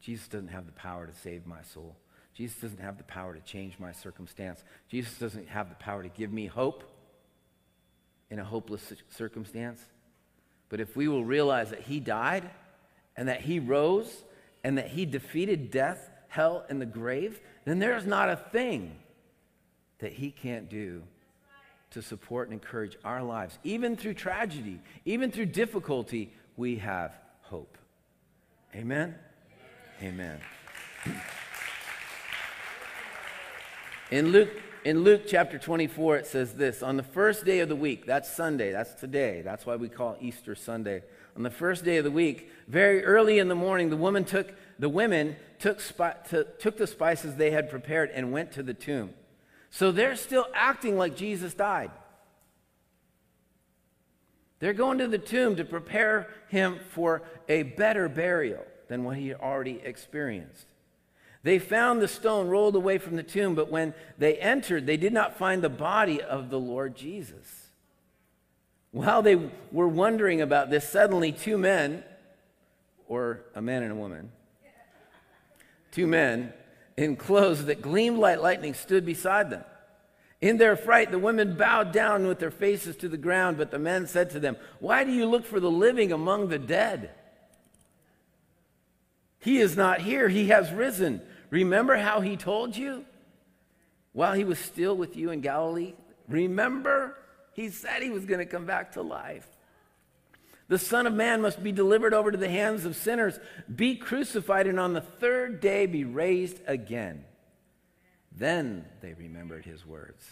Jesus 0.00 0.28
doesn't 0.28 0.48
have 0.48 0.66
the 0.66 0.72
power 0.72 1.06
to 1.06 1.12
save 1.12 1.46
my 1.46 1.62
soul. 1.62 1.96
Jesus 2.34 2.60
doesn't 2.60 2.80
have 2.80 2.98
the 2.98 3.04
power 3.04 3.34
to 3.34 3.40
change 3.40 3.78
my 3.78 3.92
circumstance. 3.92 4.62
Jesus 4.88 5.18
doesn't 5.18 5.48
have 5.48 5.68
the 5.68 5.74
power 5.76 6.02
to 6.02 6.08
give 6.08 6.32
me 6.32 6.46
hope 6.46 6.84
in 8.30 8.38
a 8.38 8.44
hopeless 8.44 8.92
circumstance. 9.10 9.80
But 10.68 10.80
if 10.80 10.96
we 10.96 11.08
will 11.08 11.24
realize 11.24 11.70
that 11.70 11.82
He 11.82 12.00
died 12.00 12.48
and 13.16 13.28
that 13.28 13.42
He 13.42 13.58
rose 13.58 14.24
and 14.64 14.78
that 14.78 14.88
He 14.88 15.04
defeated 15.04 15.70
death, 15.70 16.10
hell, 16.28 16.64
and 16.68 16.80
the 16.80 16.86
grave, 16.86 17.40
then 17.64 17.78
there's 17.78 18.06
not 18.06 18.30
a 18.30 18.36
thing 18.36 18.96
that 19.98 20.12
He 20.12 20.30
can't 20.30 20.70
do 20.70 21.02
to 21.92 22.02
support 22.02 22.48
and 22.48 22.54
encourage 22.54 22.96
our 23.04 23.22
lives. 23.22 23.58
Even 23.64 23.96
through 23.96 24.14
tragedy, 24.14 24.80
even 25.04 25.30
through 25.30 25.46
difficulty, 25.46 26.32
we 26.56 26.76
have 26.76 27.12
hope. 27.42 27.78
Amen? 28.74 29.14
Amen. 30.02 30.38
In 34.10 34.32
Luke, 34.32 34.50
in 34.84 35.04
Luke 35.04 35.22
chapter 35.26 35.58
24, 35.58 36.16
it 36.16 36.26
says 36.26 36.54
this 36.54 36.82
On 36.82 36.96
the 36.96 37.02
first 37.02 37.44
day 37.44 37.60
of 37.60 37.68
the 37.68 37.76
week, 37.76 38.06
that's 38.06 38.30
Sunday, 38.30 38.72
that's 38.72 38.94
today, 38.94 39.42
that's 39.42 39.64
why 39.64 39.76
we 39.76 39.88
call 39.88 40.16
Easter 40.20 40.54
Sunday. 40.54 41.02
On 41.36 41.42
the 41.42 41.50
first 41.50 41.84
day 41.84 41.96
of 41.96 42.04
the 42.04 42.10
week, 42.10 42.50
very 42.68 43.04
early 43.04 43.38
in 43.38 43.48
the 43.48 43.54
morning, 43.54 43.88
the 43.88 43.96
woman 43.96 44.24
took 44.24 44.52
the 44.78 44.88
women 44.88 45.36
took, 45.58 45.80
took 46.58 46.76
the 46.76 46.86
spices 46.86 47.36
they 47.36 47.52
had 47.52 47.70
prepared 47.70 48.10
and 48.10 48.32
went 48.32 48.52
to 48.52 48.62
the 48.62 48.74
tomb. 48.74 49.14
So 49.72 49.90
they're 49.90 50.16
still 50.16 50.46
acting 50.54 50.98
like 50.98 51.16
Jesus 51.16 51.54
died. 51.54 51.90
They're 54.60 54.74
going 54.74 54.98
to 54.98 55.08
the 55.08 55.18
tomb 55.18 55.56
to 55.56 55.64
prepare 55.64 56.28
him 56.48 56.78
for 56.90 57.22
a 57.48 57.62
better 57.62 58.08
burial 58.10 58.64
than 58.88 59.02
what 59.02 59.16
he 59.16 59.32
already 59.34 59.80
experienced. 59.82 60.66
They 61.42 61.58
found 61.58 62.02
the 62.02 62.06
stone 62.06 62.48
rolled 62.48 62.76
away 62.76 62.98
from 62.98 63.16
the 63.16 63.22
tomb, 63.22 63.54
but 63.54 63.70
when 63.70 63.94
they 64.18 64.36
entered, 64.36 64.86
they 64.86 64.98
did 64.98 65.14
not 65.14 65.38
find 65.38 65.64
the 65.64 65.70
body 65.70 66.20
of 66.20 66.50
the 66.50 66.60
Lord 66.60 66.94
Jesus. 66.94 67.70
While 68.90 69.22
they 69.22 69.50
were 69.72 69.88
wondering 69.88 70.42
about 70.42 70.68
this, 70.68 70.86
suddenly 70.86 71.32
two 71.32 71.56
men, 71.56 72.04
or 73.08 73.40
a 73.54 73.62
man 73.62 73.82
and 73.82 73.92
a 73.92 73.96
woman, 73.96 74.30
two 75.90 76.06
men 76.06 76.52
in 76.96 77.16
clothes 77.16 77.64
that 77.66 77.82
gleamed 77.82 78.18
like 78.18 78.40
lightning 78.40 78.74
stood 78.74 79.04
beside 79.04 79.50
them. 79.50 79.64
In 80.40 80.56
their 80.58 80.76
fright, 80.76 81.10
the 81.10 81.18
women 81.18 81.56
bowed 81.56 81.92
down 81.92 82.26
with 82.26 82.40
their 82.40 82.50
faces 82.50 82.96
to 82.96 83.08
the 83.08 83.16
ground, 83.16 83.56
but 83.56 83.70
the 83.70 83.78
men 83.78 84.08
said 84.08 84.30
to 84.30 84.40
them, 84.40 84.56
Why 84.80 85.04
do 85.04 85.12
you 85.12 85.26
look 85.26 85.46
for 85.46 85.60
the 85.60 85.70
living 85.70 86.10
among 86.10 86.48
the 86.48 86.58
dead? 86.58 87.10
He 89.38 89.58
is 89.58 89.76
not 89.76 90.00
here, 90.00 90.28
he 90.28 90.48
has 90.48 90.72
risen. 90.72 91.22
Remember 91.50 91.96
how 91.96 92.20
he 92.20 92.36
told 92.36 92.76
you 92.76 93.04
while 94.12 94.32
he 94.32 94.44
was 94.44 94.58
still 94.58 94.96
with 94.96 95.16
you 95.16 95.30
in 95.30 95.40
Galilee? 95.40 95.94
Remember? 96.28 97.16
He 97.52 97.68
said 97.68 98.02
he 98.02 98.10
was 98.10 98.24
going 98.24 98.38
to 98.40 98.46
come 98.46 98.64
back 98.64 98.92
to 98.92 99.02
life. 99.02 99.46
The 100.72 100.78
Son 100.78 101.06
of 101.06 101.12
Man 101.12 101.42
must 101.42 101.62
be 101.62 101.70
delivered 101.70 102.14
over 102.14 102.32
to 102.32 102.38
the 102.38 102.48
hands 102.48 102.86
of 102.86 102.96
sinners, 102.96 103.38
be 103.76 103.94
crucified, 103.94 104.66
and 104.66 104.80
on 104.80 104.94
the 104.94 105.02
third 105.02 105.60
day 105.60 105.84
be 105.84 106.02
raised 106.02 106.60
again. 106.66 107.26
Then 108.34 108.86
they 109.02 109.12
remembered 109.12 109.66
his 109.66 109.84
words. 109.84 110.24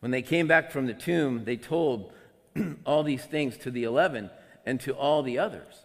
When 0.00 0.10
they 0.10 0.22
came 0.22 0.48
back 0.48 0.72
from 0.72 0.86
the 0.86 0.94
tomb, 0.94 1.44
they 1.44 1.56
told 1.56 2.12
all 2.84 3.04
these 3.04 3.24
things 3.24 3.56
to 3.58 3.70
the 3.70 3.84
eleven 3.84 4.30
and 4.66 4.80
to 4.80 4.94
all 4.94 5.22
the 5.22 5.38
others. 5.38 5.84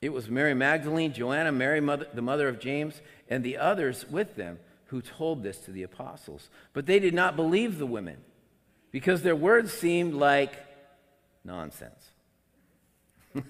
It 0.00 0.12
was 0.12 0.28
Mary 0.28 0.54
Magdalene, 0.54 1.12
Joanna, 1.12 1.52
Mary, 1.52 1.80
mother, 1.80 2.08
the 2.12 2.22
mother 2.22 2.48
of 2.48 2.58
James, 2.58 3.00
and 3.30 3.44
the 3.44 3.56
others 3.56 4.04
with 4.10 4.34
them 4.34 4.58
who 4.86 5.00
told 5.00 5.44
this 5.44 5.58
to 5.58 5.70
the 5.70 5.84
apostles. 5.84 6.50
But 6.72 6.86
they 6.86 6.98
did 6.98 7.14
not 7.14 7.36
believe 7.36 7.78
the 7.78 7.86
women 7.86 8.16
because 8.90 9.22
their 9.22 9.36
words 9.36 9.72
seemed 9.72 10.14
like 10.14 10.71
nonsense. 11.44 12.10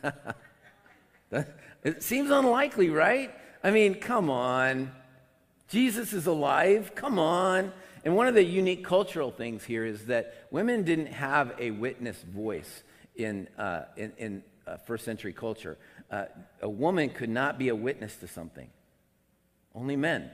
it 1.85 2.03
seems 2.03 2.31
unlikely, 2.31 2.91
right? 2.91 3.35
I 3.63 3.71
mean, 3.71 3.95
come 3.97 4.31
on. 4.31 4.93
Jesus 5.69 6.13
is 6.13 6.27
alive. 6.27 6.95
Come 6.95 7.19
on. 7.19 7.73
And 8.05 8.17
one 8.17 8.27
of 8.27 8.35
the 8.35 8.45
unique 8.45 8.85
cultural 8.85 9.31
things 9.31 9.65
here 9.65 9.85
is 9.85 10.07
that 10.07 10.47
women 10.51 10.83
didn't 10.83 11.07
have 11.07 11.55
a 11.59 11.71
witness 11.71 12.21
voice 12.23 12.83
in, 13.15 13.49
uh, 13.59 13.85
in, 13.97 14.13
in 14.19 14.43
uh, 14.67 14.77
first 14.77 15.05
century 15.05 15.33
culture. 15.33 15.79
Uh, 16.11 16.25
a 16.61 16.69
woman 16.69 17.11
could 17.11 17.31
not 17.31 17.59
be 17.59 17.69
a 17.69 17.75
witness 17.77 18.17
to 18.17 18.27
something, 18.27 18.69
only 19.75 19.97
men. 19.97 20.31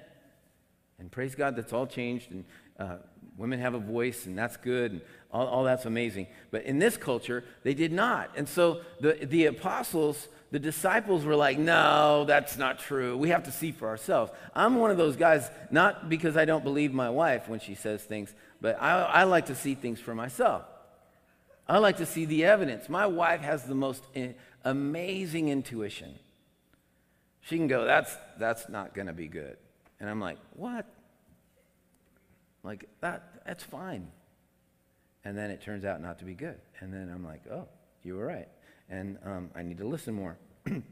And 0.98 1.10
praise 1.10 1.34
God, 1.34 1.56
that's 1.56 1.72
all 1.72 1.86
changed, 1.86 2.30
and 2.30 2.44
uh, 2.78 2.96
women 3.38 3.60
have 3.60 3.74
a 3.74 3.78
voice, 3.78 4.26
and 4.26 4.36
that's 4.36 4.56
good, 4.56 4.92
and 4.92 5.00
all, 5.30 5.46
all 5.46 5.64
that's 5.64 5.86
amazing. 5.86 6.26
But 6.50 6.64
in 6.64 6.78
this 6.78 6.96
culture, 6.96 7.44
they 7.62 7.72
did 7.72 7.92
not. 7.92 8.30
And 8.36 8.48
so 8.48 8.82
the, 9.00 9.12
the 9.12 9.46
apostles, 9.46 10.28
the 10.50 10.58
disciples 10.58 11.24
were 11.24 11.36
like, 11.36 11.58
no, 11.58 12.24
that's 12.26 12.58
not 12.58 12.80
true. 12.80 13.16
We 13.16 13.28
have 13.28 13.44
to 13.44 13.52
see 13.52 13.72
for 13.72 13.88
ourselves. 13.88 14.32
I'm 14.54 14.76
one 14.76 14.90
of 14.90 14.96
those 14.96 15.16
guys, 15.16 15.48
not 15.70 16.08
because 16.08 16.36
I 16.36 16.44
don't 16.44 16.64
believe 16.64 16.92
my 16.92 17.10
wife 17.10 17.48
when 17.48 17.60
she 17.60 17.74
says 17.74 18.02
things, 18.02 18.34
but 18.60 18.76
I, 18.82 19.02
I 19.02 19.24
like 19.24 19.46
to 19.46 19.54
see 19.54 19.74
things 19.74 20.00
for 20.00 20.14
myself. 20.14 20.64
I 21.68 21.78
like 21.78 21.98
to 21.98 22.06
see 22.06 22.24
the 22.24 22.44
evidence. 22.44 22.88
My 22.88 23.06
wife 23.06 23.42
has 23.42 23.64
the 23.64 23.74
most 23.74 24.02
eh, 24.16 24.32
amazing 24.64 25.48
intuition. 25.48 26.18
She 27.42 27.56
can 27.56 27.68
go, 27.68 27.84
that's, 27.84 28.14
that's 28.38 28.68
not 28.68 28.94
going 28.94 29.06
to 29.06 29.12
be 29.12 29.28
good. 29.28 29.56
And 30.00 30.08
I'm 30.08 30.20
like, 30.20 30.38
what? 30.54 30.86
Like, 32.68 32.86
that, 33.00 33.40
that's 33.46 33.64
fine. 33.64 34.08
And 35.24 35.38
then 35.38 35.50
it 35.50 35.62
turns 35.62 35.86
out 35.86 36.02
not 36.02 36.18
to 36.18 36.26
be 36.26 36.34
good. 36.34 36.56
And 36.80 36.92
then 36.92 37.10
I'm 37.10 37.24
like, 37.24 37.40
oh, 37.50 37.66
you 38.02 38.14
were 38.14 38.26
right. 38.26 38.48
And 38.90 39.16
um, 39.24 39.50
I 39.54 39.62
need 39.62 39.78
to 39.78 39.88
listen 39.88 40.12
more. 40.12 40.36
and 40.66 40.82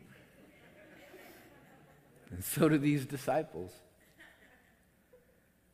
so 2.40 2.70
do 2.70 2.78
these 2.78 3.04
disciples. 3.04 3.72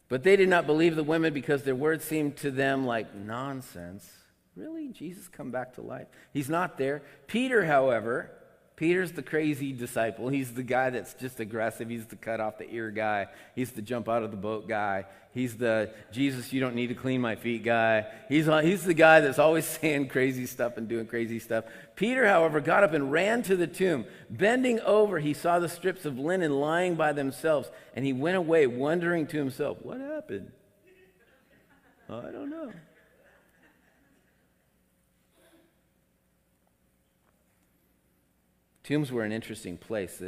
But 0.08 0.24
they 0.24 0.34
did 0.34 0.48
not 0.48 0.66
believe 0.66 0.96
the 0.96 1.04
women 1.04 1.32
because 1.32 1.62
their 1.62 1.76
words 1.76 2.04
seemed 2.04 2.36
to 2.38 2.50
them 2.50 2.84
like 2.84 3.14
nonsense. 3.14 4.10
Really? 4.56 4.88
Jesus 4.88 5.28
come 5.28 5.52
back 5.52 5.74
to 5.74 5.82
life? 5.82 6.08
He's 6.32 6.50
not 6.50 6.78
there. 6.78 7.02
Peter, 7.28 7.64
however, 7.64 8.32
Peter's 8.76 9.12
the 9.12 9.22
crazy 9.22 9.72
disciple. 9.72 10.28
He's 10.28 10.52
the 10.52 10.62
guy 10.62 10.90
that's 10.90 11.14
just 11.14 11.40
aggressive. 11.40 11.88
He's 11.88 12.06
the 12.06 12.16
cut 12.16 12.40
off 12.40 12.58
the 12.58 12.68
ear 12.70 12.90
guy. 12.90 13.26
He's 13.54 13.70
the 13.70 13.82
jump 13.82 14.08
out 14.08 14.22
of 14.22 14.30
the 14.30 14.36
boat 14.36 14.66
guy. 14.66 15.04
He's 15.34 15.56
the 15.56 15.90
Jesus, 16.10 16.52
you 16.52 16.60
don't 16.60 16.74
need 16.74 16.88
to 16.88 16.94
clean 16.94 17.20
my 17.20 17.36
feet 17.36 17.64
guy. 17.64 18.06
He's, 18.28 18.46
he's 18.46 18.84
the 18.84 18.94
guy 18.94 19.20
that's 19.20 19.38
always 19.38 19.66
saying 19.80 20.08
crazy 20.08 20.46
stuff 20.46 20.76
and 20.76 20.88
doing 20.88 21.06
crazy 21.06 21.38
stuff. 21.38 21.64
Peter, 21.96 22.26
however, 22.26 22.60
got 22.60 22.82
up 22.82 22.92
and 22.92 23.12
ran 23.12 23.42
to 23.44 23.56
the 23.56 23.66
tomb. 23.66 24.04
Bending 24.28 24.80
over, 24.80 25.18
he 25.18 25.32
saw 25.32 25.58
the 25.58 25.68
strips 25.68 26.04
of 26.04 26.18
linen 26.18 26.52
lying 26.52 26.94
by 26.94 27.12
themselves, 27.12 27.70
and 27.94 28.04
he 28.04 28.12
went 28.12 28.36
away 28.36 28.66
wondering 28.66 29.26
to 29.28 29.38
himself, 29.38 29.78
What 29.82 30.00
happened? 30.00 30.50
I 32.08 32.30
don't 32.30 32.50
know. 32.50 32.72
Tombs 38.92 39.10
were 39.10 39.24
an 39.24 39.32
interesting 39.32 39.78
place. 39.78 40.22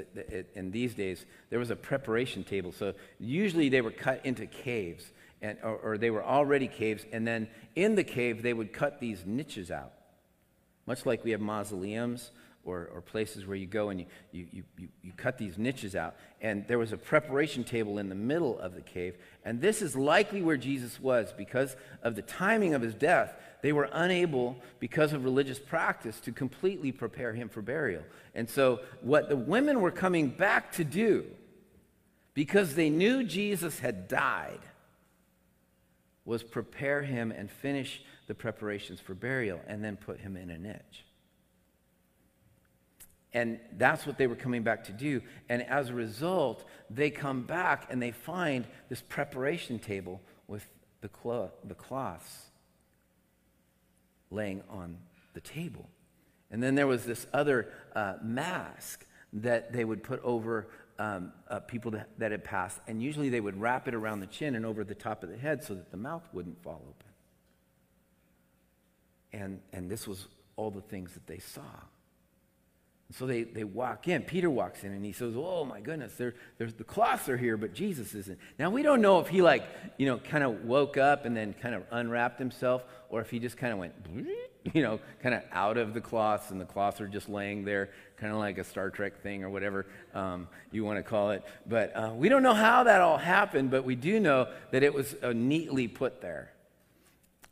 In 0.55 0.71
these 0.71 0.95
days, 0.95 1.27
there 1.51 1.59
was 1.59 1.71
a 1.71 1.77
preparation 1.77 2.45
table. 2.45 2.73
So 2.73 2.95
usually 3.19 3.69
they 3.69 3.83
were 3.83 3.91
cut 3.91 4.25
into 4.25 4.47
caves, 4.47 5.11
and, 5.43 5.59
or, 5.63 5.77
or, 5.77 5.99
they 5.99 6.11
were 6.11 6.25
already 6.25 6.67
caves. 6.67 7.05
And 7.13 7.27
then 7.27 7.49
in 7.77 7.95
the 7.95 8.05
cave, 8.05 8.43
they 8.43 8.55
would 8.55 8.73
cut 8.73 9.01
these 9.01 9.27
niches 9.27 9.71
out, 9.71 9.93
much 10.87 11.05
like 11.05 11.25
we 11.25 11.33
have 11.33 11.43
mausoleums 11.43 12.31
or, 12.65 12.91
or 12.95 13.01
places 13.01 13.47
where 13.47 13.57
you 13.57 13.67
go 13.67 13.91
and 13.91 14.01
you, 14.01 14.07
you, 14.33 14.63
you, 14.79 14.89
you 15.03 15.13
cut 15.17 15.39
these 15.39 15.59
niches 15.59 15.95
out. 15.95 16.17
And 16.41 16.67
there 16.67 16.79
was 16.79 16.93
a 16.93 16.97
preparation 16.97 17.65
table 17.65 17.99
in 17.99 18.09
the 18.09 18.15
middle 18.15 18.59
of 18.59 18.75
the 18.75 18.81
cave. 18.81 19.17
And 19.45 19.61
this 19.61 19.83
is 19.83 19.95
likely 19.95 20.43
where 20.43 20.57
Jesus 20.57 21.01
was 21.01 21.33
because 21.37 21.77
of 22.03 22.17
the 22.17 22.23
timing 22.23 22.75
of 22.75 22.83
his 22.83 22.95
death. 22.95 23.35
They 23.63 23.73
were 23.73 23.89
unable, 23.93 24.57
because 24.79 25.13
of 25.13 25.25
religious 25.25 25.59
practice, 25.59 26.21
to 26.21 26.33
completely 26.33 26.93
prepare 26.93 27.33
him 27.33 27.49
for 27.49 27.63
burial. 27.63 28.03
And 28.35 28.49
so, 28.49 28.81
what 29.01 29.29
the 29.29 29.37
women 29.37 29.81
were 29.81 29.91
coming 29.91 30.29
back 30.29 30.73
to 30.73 30.85
do, 30.85 31.25
because 32.35 32.75
they 32.75 32.91
knew 32.91 33.25
Jesus 33.25 33.79
had 33.79 34.09
died, 34.09 34.61
was 36.25 36.43
prepare 36.43 37.03
him 37.03 37.31
and 37.31 37.51
finish 37.51 38.03
the 38.27 38.35
preparations 38.35 39.01
for 39.01 39.15
burial 39.15 39.61
and 39.67 39.85
then 39.85 39.97
put 39.97 40.21
him 40.21 40.37
in 40.37 40.51
a 40.51 40.59
niche. 40.59 41.04
And 43.35 43.59
that's 43.77 44.07
what 44.07 44.17
they 44.17 44.29
were 44.29 44.37
coming 44.37 44.63
back 44.63 44.85
to 44.85 44.93
do. 44.93 45.21
And 45.49 45.63
as 45.65 45.91
a 45.91 45.95
result, 45.95 46.65
they 46.89 47.11
come 47.11 47.43
back 47.43 47.89
and 47.91 48.01
they 48.01 48.13
find 48.13 48.65
this 48.89 49.03
preparation 49.03 49.81
table 49.81 50.23
with 50.47 50.65
the, 51.01 51.11
the 51.65 51.75
cloths 51.75 52.47
laying 54.31 54.63
on 54.71 54.99
the 55.35 55.41
table. 55.41 55.89
And 56.51 56.63
then 56.63 56.77
there 56.77 56.87
was 56.87 57.05
this 57.05 57.27
other 57.33 57.73
uh, 57.97 58.15
mask 58.23 59.05
that 59.33 59.73
they 59.73 59.85
would 59.85 60.05
put 60.05 60.23
over 60.23 60.69
um, 61.01 61.33
uh, 61.49 61.59
people 61.59 61.91
that, 61.91 62.09
that 62.19 62.31
had 62.31 62.45
passed. 62.45 62.79
And 62.87 63.03
usually 63.03 63.29
they 63.29 63.41
would 63.41 63.61
wrap 63.61 63.89
it 63.89 63.95
around 63.95 64.21
the 64.21 64.29
chin 64.29 64.55
and 64.55 64.65
over 64.65 64.85
the 64.85 64.95
top 64.95 65.25
of 65.25 65.31
the 65.31 65.37
head 65.37 65.65
so 65.65 65.75
that 65.75 65.91
the 65.91 65.97
mouth 65.97 66.23
wouldn't 66.33 66.63
fall 66.63 66.83
open. 66.89 67.11
And, 69.33 69.61
and 69.73 69.91
this 69.91 70.07
was 70.07 70.29
all 70.55 70.71
the 70.71 70.81
things 70.81 71.15
that 71.15 71.27
they 71.27 71.39
saw. 71.39 71.63
So 73.19 73.27
they, 73.27 73.45
they 73.45 73.63
walk 73.63 74.09
in. 74.09 74.23
Peter 74.23 74.51
walks 74.51 74.83
in 74.83 74.91
and 74.91 75.05
he 75.05 75.13
says, 75.13 75.35
Oh 75.37 75.65
my 75.65 75.81
goodness, 75.81 76.15
there, 76.15 76.35
there's 76.59 76.75
the 76.75 76.83
cloths 76.83 77.29
are 77.29 77.37
here, 77.37 77.57
but 77.57 77.73
Jesus 77.73 78.13
isn't. 78.13 78.41
Now 78.59 78.71
we 78.71 78.83
don't 78.83 79.01
know 79.01 79.21
if 79.21 79.29
he 79.29 79.41
like, 79.41 79.65
you 79.99 80.07
know, 80.07 80.19
kind 80.19 80.43
of 80.43 80.65
woke 80.65 80.97
up 80.97 81.25
and 81.25 81.37
then 81.37 81.55
kind 81.55 81.77
of 81.77 81.85
unwrapped 81.93 82.41
himself, 82.41 82.83
or 83.11 83.21
if 83.21 83.31
he 83.31 83.39
just 83.39 83.57
kind 83.57 83.73
of 83.73 83.79
went, 83.79 83.95
you 84.75 84.83
know, 84.83 84.99
kind 85.23 85.33
of 85.33 85.43
out 85.53 85.77
of 85.77 85.95
the 85.95 86.01
cloths 86.01 86.51
and 86.51 86.61
the 86.61 86.65
cloths 86.65 87.01
are 87.01 87.07
just 87.07 87.29
laying 87.29 87.65
there, 87.65 87.91
kind 88.17 88.33
of 88.33 88.41
like 88.41 88.59
a 88.59 88.65
Star 88.65 88.91
Trek 88.91 89.23
thing 89.23 89.45
or 89.45 89.51
whatever 89.51 89.87
um, 90.13 90.49
you 90.73 90.85
want 90.85 90.99
to 90.99 91.05
call 91.05 91.31
it. 91.31 91.45
But 91.67 91.97
uh, 91.97 92.13
we 92.17 92.29
don't 92.29 92.43
know 92.43 92.55
how 92.55 92.83
that 92.83 93.01
all 93.01 93.19
happened, 93.19 93.71
but 93.71 93.85
we 93.85 93.95
do 93.95 94.19
know 94.19 94.49
that 94.73 94.83
it 94.83 94.93
was 94.93 95.15
uh, 95.23 95.33
neatly 95.33 95.87
put 95.87 96.21
there. 96.21 96.51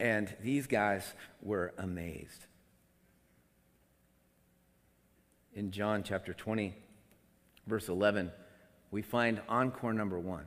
And 0.01 0.35
these 0.43 0.67
guys 0.67 1.13
were 1.41 1.73
amazed 1.79 2.47
in 5.55 5.71
John 5.71 6.03
chapter 6.03 6.33
20, 6.33 6.75
verse 7.67 7.89
11, 7.89 8.31
we 8.91 9.03
find 9.03 9.41
encore 9.49 9.93
number 9.93 10.19
one. 10.19 10.47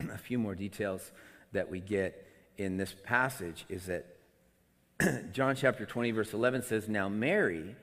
A 0.00 0.18
few 0.18 0.38
more 0.38 0.54
details 0.54 1.12
that 1.52 1.70
we 1.70 1.80
get 1.80 2.26
in 2.56 2.76
this 2.76 2.94
passage 3.04 3.64
is 3.68 3.86
that 3.86 4.06
John 5.32 5.56
chapter 5.56 5.86
20, 5.86 6.10
verse 6.10 6.32
11 6.32 6.62
says, 6.62 6.88
Now 6.88 7.08
Mary, 7.08 7.76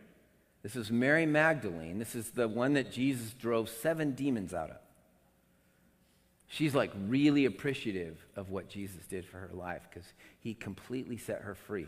this 0.64 0.76
is 0.76 0.92
Mary 0.92 1.26
Magdalene, 1.26 2.00
this 2.00 2.16
is 2.16 2.32
the 2.32 2.48
one 2.48 2.74
that 2.74 2.92
Jesus 2.92 3.34
drove 3.34 3.70
seven 3.70 4.12
demons 4.12 4.54
out 4.54 4.70
of. 4.72 4.78
She's 6.48 6.74
like 6.74 6.92
really 7.08 7.46
appreciative 7.46 8.26
of 8.36 8.50
what 8.50 8.70
Jesus 8.70 9.06
did 9.08 9.26
for 9.26 9.38
her 9.38 9.52
life 9.54 9.88
because 9.90 10.12
he 10.40 10.56
completely 10.56 11.18
set 11.18 11.42
her 11.42 11.54
free. 11.54 11.88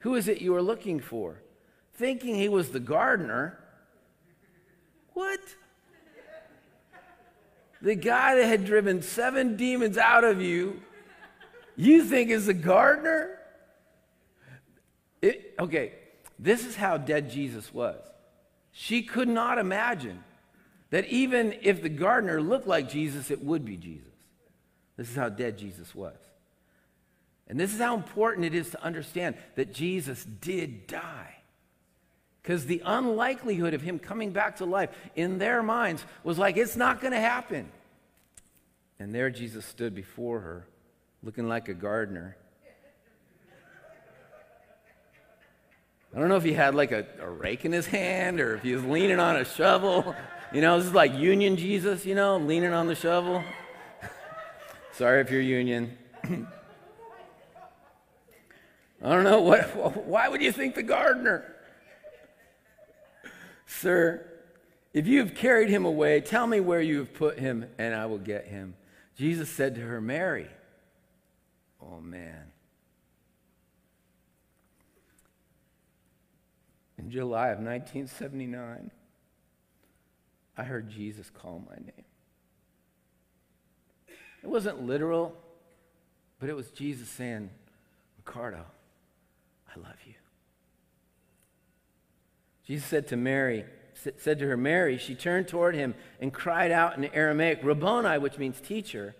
Who 0.00 0.14
is 0.14 0.28
it 0.28 0.40
you 0.40 0.54
are 0.54 0.62
looking 0.62 1.00
for? 1.00 1.42
Thinking 1.94 2.34
he 2.34 2.48
was 2.48 2.70
the 2.70 2.80
gardener. 2.80 3.58
What? 5.14 5.40
The 7.82 7.94
guy 7.94 8.36
that 8.36 8.46
had 8.46 8.64
driven 8.64 9.02
seven 9.02 9.56
demons 9.56 9.98
out 9.98 10.24
of 10.24 10.40
you, 10.40 10.80
you 11.76 12.04
think 12.04 12.30
is 12.30 12.46
the 12.46 12.54
gardener? 12.54 13.38
It, 15.22 15.54
okay, 15.58 15.92
this 16.38 16.64
is 16.64 16.76
how 16.76 16.96
dead 16.96 17.30
Jesus 17.30 17.72
was. 17.72 18.00
She 18.72 19.02
could 19.02 19.28
not 19.28 19.58
imagine 19.58 20.22
that 20.90 21.06
even 21.06 21.54
if 21.62 21.82
the 21.82 21.88
gardener 21.88 22.40
looked 22.40 22.66
like 22.66 22.88
Jesus, 22.88 23.30
it 23.30 23.42
would 23.42 23.64
be 23.64 23.76
Jesus. 23.76 24.06
This 24.96 25.10
is 25.10 25.16
how 25.16 25.28
dead 25.28 25.58
Jesus 25.58 25.94
was. 25.94 26.16
And 27.48 27.58
this 27.58 27.72
is 27.72 27.80
how 27.80 27.94
important 27.94 28.44
it 28.44 28.54
is 28.54 28.70
to 28.70 28.82
understand 28.82 29.36
that 29.56 29.72
Jesus 29.72 30.24
did 30.24 30.86
die. 30.86 31.34
Because 32.42 32.66
the 32.66 32.82
unlikelihood 32.84 33.74
of 33.74 33.82
him 33.82 33.98
coming 33.98 34.32
back 34.32 34.56
to 34.56 34.66
life 34.66 34.90
in 35.16 35.38
their 35.38 35.62
minds 35.62 36.04
was 36.24 36.38
like, 36.38 36.56
it's 36.56 36.76
not 36.76 37.00
going 37.00 37.12
to 37.12 37.20
happen. 37.20 37.70
And 38.98 39.14
there 39.14 39.30
Jesus 39.30 39.64
stood 39.64 39.94
before 39.94 40.40
her, 40.40 40.66
looking 41.22 41.48
like 41.48 41.68
a 41.68 41.74
gardener. 41.74 42.36
I 46.14 46.18
don't 46.18 46.28
know 46.28 46.36
if 46.36 46.44
he 46.44 46.54
had 46.54 46.74
like 46.74 46.90
a, 46.90 47.06
a 47.20 47.28
rake 47.28 47.64
in 47.64 47.72
his 47.72 47.86
hand 47.86 48.40
or 48.40 48.56
if 48.56 48.62
he 48.62 48.74
was 48.74 48.84
leaning 48.84 49.20
on 49.20 49.36
a 49.36 49.44
shovel. 49.44 50.14
You 50.52 50.62
know, 50.62 50.78
this 50.78 50.86
is 50.86 50.94
like 50.94 51.14
Union 51.14 51.56
Jesus, 51.56 52.06
you 52.06 52.14
know, 52.14 52.38
leaning 52.38 52.72
on 52.72 52.86
the 52.86 52.94
shovel. 52.94 53.44
Sorry 54.92 55.20
if 55.20 55.30
you're 55.30 55.42
Union. 55.42 55.96
I 59.02 59.10
don't 59.10 59.24
know. 59.24 59.40
What, 59.40 60.06
why 60.06 60.28
would 60.28 60.42
you 60.42 60.52
think 60.52 60.74
the 60.74 60.82
gardener? 60.82 61.54
Sir, 63.66 64.26
if 64.92 65.06
you 65.06 65.20
have 65.20 65.34
carried 65.34 65.68
him 65.68 65.84
away, 65.84 66.20
tell 66.20 66.46
me 66.46 66.60
where 66.60 66.80
you 66.80 66.98
have 66.98 67.14
put 67.14 67.38
him, 67.38 67.66
and 67.78 67.94
I 67.94 68.06
will 68.06 68.18
get 68.18 68.46
him. 68.46 68.74
Jesus 69.14 69.48
said 69.50 69.74
to 69.74 69.80
her, 69.82 70.00
Mary. 70.00 70.48
Oh, 71.80 72.00
man. 72.00 72.50
In 76.98 77.10
July 77.10 77.48
of 77.48 77.58
1979, 77.58 78.90
I 80.56 80.64
heard 80.64 80.90
Jesus 80.90 81.30
call 81.30 81.62
my 81.68 81.76
name. 81.76 82.04
It 84.42 84.48
wasn't 84.48 84.84
literal, 84.86 85.36
but 86.40 86.48
it 86.48 86.56
was 86.56 86.70
Jesus 86.70 87.08
saying, 87.08 87.50
Ricardo, 88.16 88.64
I 89.74 89.78
love 89.80 89.96
you. 90.06 90.14
Jesus 92.66 92.86
said 92.86 93.08
to 93.08 93.16
Mary, 93.16 93.64
said 93.94 94.38
to 94.38 94.46
her, 94.46 94.56
Mary, 94.56 94.98
she 94.98 95.14
turned 95.14 95.48
toward 95.48 95.74
him 95.74 95.94
and 96.20 96.32
cried 96.32 96.70
out 96.70 96.96
in 96.96 97.04
Aramaic, 97.06 97.60
Rabboni, 97.62 98.18
which 98.18 98.38
means 98.38 98.60
teacher. 98.60 99.14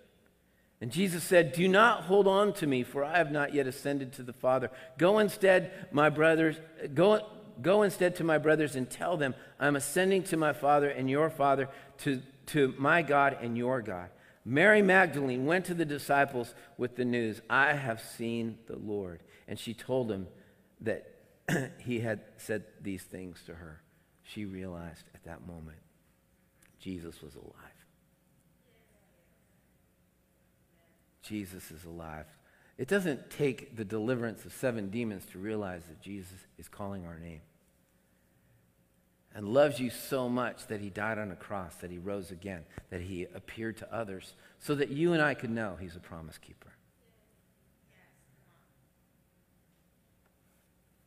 And 0.81 0.93
Jesus 0.93 1.25
said, 1.25 1.53
Do 1.53 1.67
not 1.67 2.05
hold 2.05 2.29
on 2.29 2.53
to 2.55 2.67
me, 2.67 2.83
for 2.83 3.03
I 3.03 3.19
have 3.19 3.33
not 3.33 3.55
yet 3.55 3.67
ascended 3.67 4.13
to 4.15 4.23
the 4.23 4.33
Father. 4.33 4.71
Go 4.97 5.19
instead, 5.19 5.89
my 5.91 6.09
brothers, 6.09 6.57
go, 6.95 7.27
go 7.61 7.83
instead 7.83 8.17
to 8.17 8.25
my 8.25 8.39
brothers 8.39 8.77
and 8.77 8.89
tell 8.89 9.17
them, 9.17 9.35
I'm 9.59 9.77
ascending 9.77 10.25
to 10.25 10.37
my 10.37 10.53
Father 10.53 10.89
and 10.89 11.11
your 11.11 11.31
Father, 11.31 11.69
to, 11.99 12.23
to 12.47 12.75
my 12.79 13.03
God 13.03 13.39
and 13.41 13.57
your 13.57 13.83
God. 13.83 14.11
Mary 14.45 14.83
Magdalene 14.83 15.47
went 15.47 15.65
to 15.67 15.75
the 15.75 15.85
disciples 15.85 16.55
with 16.77 16.97
the 16.97 17.05
news, 17.05 17.41
I 17.51 17.75
have 17.75 18.01
seen 18.01 18.59
the 18.67 18.77
Lord. 18.77 19.23
And 19.47 19.59
she 19.59 19.75
told 19.75 20.09
them 20.09 20.29
that 20.81 21.15
he 21.79 22.01
had 22.01 22.21
said 22.37 22.65
these 22.81 23.03
things 23.03 23.43
to 23.47 23.55
her. 23.55 23.83
She 24.23 24.45
realized 24.45 25.05
at 25.15 25.25
that 25.25 25.47
moment 25.47 25.79
Jesus 26.81 27.23
was 27.23 27.35
alive. 27.35 27.55
Jesus 31.23 31.71
is 31.71 31.85
alive. 31.85 32.27
It 32.79 32.89
doesn't 32.89 33.31
take 33.31 33.77
the 33.77 33.85
deliverance 33.85 34.45
of 34.45 34.53
seven 34.53 34.89
demons 34.89 35.27
to 35.33 35.39
realize 35.39 35.83
that 35.89 36.01
Jesus 36.01 36.39
is 36.59 36.69
calling 36.69 37.05
our 37.05 37.19
name 37.19 37.41
and 39.35 39.49
loves 39.49 39.79
you 39.79 39.91
so 39.91 40.29
much 40.29 40.67
that 40.67 40.81
he 40.81 40.91
died 40.91 41.19
on 41.19 41.31
a 41.31 41.37
cross, 41.37 41.75
that 41.77 41.91
he 41.91 41.99
rose 41.99 42.31
again, 42.31 42.65
that 42.91 43.03
he 43.03 43.27
appeared 43.35 43.77
to 43.79 43.95
others 43.95 44.35
so 44.59 44.75
that 44.75 44.89
you 44.89 45.13
and 45.13 45.23
I 45.23 45.35
could 45.35 45.51
know 45.51 45.77
he's 45.81 45.97
a 45.97 46.01
promise 46.01 46.39
keeper. 46.39 46.73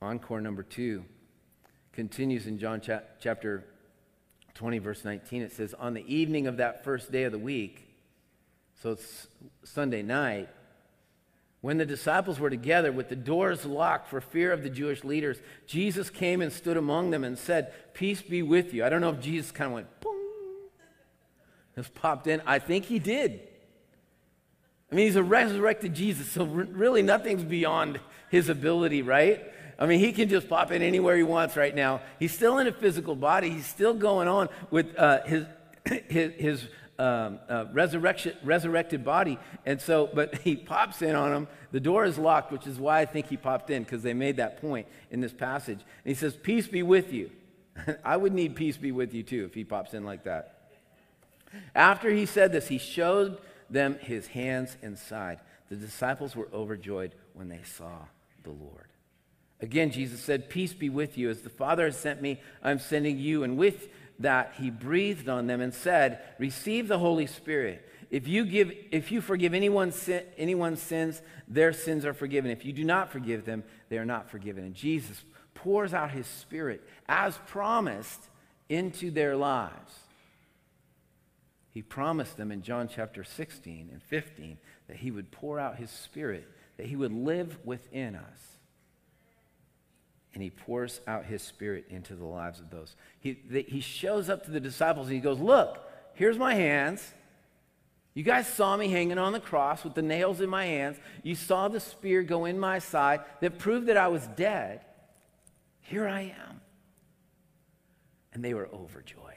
Encore 0.01 0.41
number 0.41 0.63
two 0.63 1.03
continues 1.93 2.47
in 2.47 2.57
John 2.57 2.81
cha- 2.81 3.01
chapter 3.19 3.65
20, 4.55 4.79
verse 4.79 5.05
19. 5.05 5.41
It 5.41 5.51
says, 5.51 5.73
On 5.75 5.93
the 5.93 6.05
evening 6.13 6.47
of 6.47 6.57
that 6.57 6.83
first 6.83 7.11
day 7.11 7.23
of 7.23 7.31
the 7.31 7.39
week, 7.39 7.87
so 8.81 8.91
it's 8.91 9.27
Sunday 9.63 10.01
night, 10.01 10.49
when 11.61 11.77
the 11.77 11.85
disciples 11.85 12.39
were 12.39 12.49
together 12.49 12.91
with 12.91 13.09
the 13.09 13.15
doors 13.15 13.65
locked 13.65 14.09
for 14.09 14.19
fear 14.19 14.51
of 14.51 14.63
the 14.63 14.69
Jewish 14.69 15.03
leaders, 15.03 15.37
Jesus 15.67 16.09
came 16.09 16.41
and 16.41 16.51
stood 16.51 16.75
among 16.75 17.11
them 17.11 17.23
and 17.23 17.37
said, 17.37 17.71
Peace 17.93 18.21
be 18.21 18.41
with 18.41 18.73
you. 18.73 18.83
I 18.83 18.89
don't 18.89 19.01
know 19.01 19.11
if 19.11 19.19
Jesus 19.19 19.51
kind 19.51 19.67
of 19.67 19.73
went, 19.73 19.99
boom, 20.01 20.15
just 21.75 21.93
popped 21.93 22.25
in. 22.25 22.41
I 22.47 22.57
think 22.57 22.85
he 22.85 22.97
did. 22.97 23.41
I 24.91 24.95
mean, 24.95 25.05
he's 25.05 25.15
a 25.15 25.23
resurrected 25.23 25.93
Jesus, 25.93 26.27
so 26.27 26.45
really 26.45 27.03
nothing's 27.03 27.43
beyond 27.43 27.99
his 28.29 28.49
ability, 28.49 29.03
right? 29.03 29.41
I 29.77 29.85
mean, 29.85 29.99
he 29.99 30.11
can 30.11 30.29
just 30.29 30.49
pop 30.49 30.71
in 30.71 30.81
anywhere 30.81 31.15
he 31.15 31.23
wants 31.23 31.55
right 31.55 31.73
now. 31.73 32.01
He's 32.19 32.33
still 32.33 32.57
in 32.57 32.67
a 32.67 32.71
physical 32.71 33.15
body. 33.15 33.49
He's 33.49 33.67
still 33.67 33.93
going 33.93 34.27
on 34.27 34.49
with 34.69 34.97
uh, 34.97 35.23
his, 35.23 35.45
his, 35.85 36.33
his 36.33 36.67
um, 36.99 37.39
uh, 37.49 37.65
resurrection, 37.71 38.35
resurrected 38.43 39.03
body. 39.03 39.39
And 39.65 39.81
so, 39.81 40.09
but 40.13 40.35
he 40.43 40.55
pops 40.55 41.01
in 41.01 41.15
on 41.15 41.33
him. 41.33 41.47
The 41.71 41.79
door 41.79 42.05
is 42.05 42.17
locked, 42.17 42.51
which 42.51 42.67
is 42.67 42.79
why 42.79 43.01
I 43.01 43.05
think 43.05 43.27
he 43.27 43.37
popped 43.37 43.69
in, 43.69 43.83
because 43.83 44.03
they 44.03 44.13
made 44.13 44.37
that 44.37 44.61
point 44.61 44.87
in 45.09 45.21
this 45.21 45.33
passage. 45.33 45.79
And 45.79 46.09
he 46.09 46.13
says, 46.13 46.35
Peace 46.35 46.67
be 46.67 46.83
with 46.83 47.11
you. 47.11 47.31
I 48.05 48.17
would 48.17 48.33
need 48.33 48.55
peace 48.55 48.77
be 48.77 48.91
with 48.91 49.13
you 49.13 49.23
too 49.23 49.45
if 49.45 49.53
he 49.53 49.63
pops 49.63 49.93
in 49.93 50.03
like 50.03 50.23
that. 50.25 50.57
After 51.75 52.09
he 52.09 52.25
said 52.25 52.51
this, 52.51 52.67
he 52.67 52.77
showed 52.77 53.37
them 53.69 53.97
his 53.99 54.27
hands 54.27 54.77
and 54.81 54.97
side. 54.97 55.39
The 55.69 55.75
disciples 55.75 56.35
were 56.35 56.49
overjoyed 56.53 57.15
when 57.33 57.49
they 57.49 57.61
saw 57.63 58.05
the 58.43 58.51
Lord. 58.51 58.87
Again, 59.61 59.91
Jesus 59.91 60.19
said, 60.19 60.49
Peace 60.49 60.73
be 60.73 60.89
with 60.89 61.17
you. 61.17 61.29
As 61.29 61.41
the 61.41 61.49
Father 61.49 61.85
has 61.85 61.95
sent 61.95 62.21
me, 62.21 62.41
I'm 62.63 62.79
sending 62.79 63.19
you. 63.19 63.43
And 63.43 63.57
with 63.57 63.89
that, 64.23 64.53
he 64.57 64.69
breathed 64.69 65.29
on 65.29 65.47
them 65.47 65.61
and 65.61 65.73
said, 65.73 66.19
Receive 66.39 66.87
the 66.87 66.99
Holy 66.99 67.27
Spirit. 67.27 67.87
If 68.09 68.27
you, 68.27 68.45
give, 68.45 68.71
if 68.91 69.11
you 69.11 69.21
forgive 69.21 69.53
anyone's, 69.53 69.95
sin, 69.95 70.23
anyone's 70.37 70.81
sins, 70.81 71.21
their 71.47 71.71
sins 71.71 72.05
are 72.05 72.13
forgiven. 72.13 72.51
If 72.51 72.65
you 72.65 72.73
do 72.73 72.83
not 72.83 73.11
forgive 73.11 73.45
them, 73.45 73.63
they 73.89 73.97
are 73.97 74.05
not 74.05 74.29
forgiven. 74.29 74.65
And 74.65 74.75
Jesus 74.75 75.23
pours 75.53 75.93
out 75.93 76.11
his 76.11 76.27
Spirit, 76.27 76.81
as 77.07 77.37
promised, 77.47 78.21
into 78.67 79.11
their 79.11 79.35
lives. 79.35 79.99
He 81.73 81.81
promised 81.81 82.35
them 82.35 82.51
in 82.51 82.63
John 82.63 82.89
chapter 82.93 83.23
16 83.23 83.89
and 83.91 84.03
15 84.03 84.57
that 84.87 84.97
he 84.97 85.11
would 85.11 85.31
pour 85.31 85.57
out 85.57 85.77
his 85.77 85.89
Spirit, 85.89 86.47
that 86.77 86.87
he 86.87 86.97
would 86.97 87.13
live 87.13 87.59
within 87.63 88.15
us 88.15 88.57
and 90.33 90.41
he 90.41 90.49
pours 90.49 91.01
out 91.07 91.25
his 91.25 91.41
spirit 91.41 91.85
into 91.89 92.15
the 92.15 92.25
lives 92.25 92.59
of 92.59 92.69
those. 92.69 92.95
He, 93.19 93.39
the, 93.49 93.63
he 93.63 93.81
shows 93.81 94.29
up 94.29 94.45
to 94.45 94.51
the 94.51 94.59
disciples 94.59 95.07
and 95.07 95.15
he 95.15 95.21
goes, 95.21 95.39
Look, 95.39 95.79
here's 96.13 96.37
my 96.37 96.55
hands. 96.55 97.13
You 98.13 98.23
guys 98.23 98.47
saw 98.47 98.75
me 98.75 98.89
hanging 98.89 99.17
on 99.17 99.31
the 99.31 99.39
cross 99.39 99.83
with 99.83 99.93
the 99.93 100.01
nails 100.01 100.41
in 100.41 100.49
my 100.49 100.65
hands. 100.65 100.97
You 101.23 101.35
saw 101.35 101.67
the 101.67 101.79
spear 101.79 102.23
go 102.23 102.45
in 102.45 102.59
my 102.59 102.79
side 102.79 103.21
that 103.39 103.57
proved 103.57 103.87
that 103.87 103.97
I 103.97 104.09
was 104.09 104.27
dead. 104.35 104.81
Here 105.79 106.07
I 106.07 106.21
am. 106.21 106.61
And 108.33 108.43
they 108.43 108.53
were 108.53 108.69
overjoyed. 108.73 109.35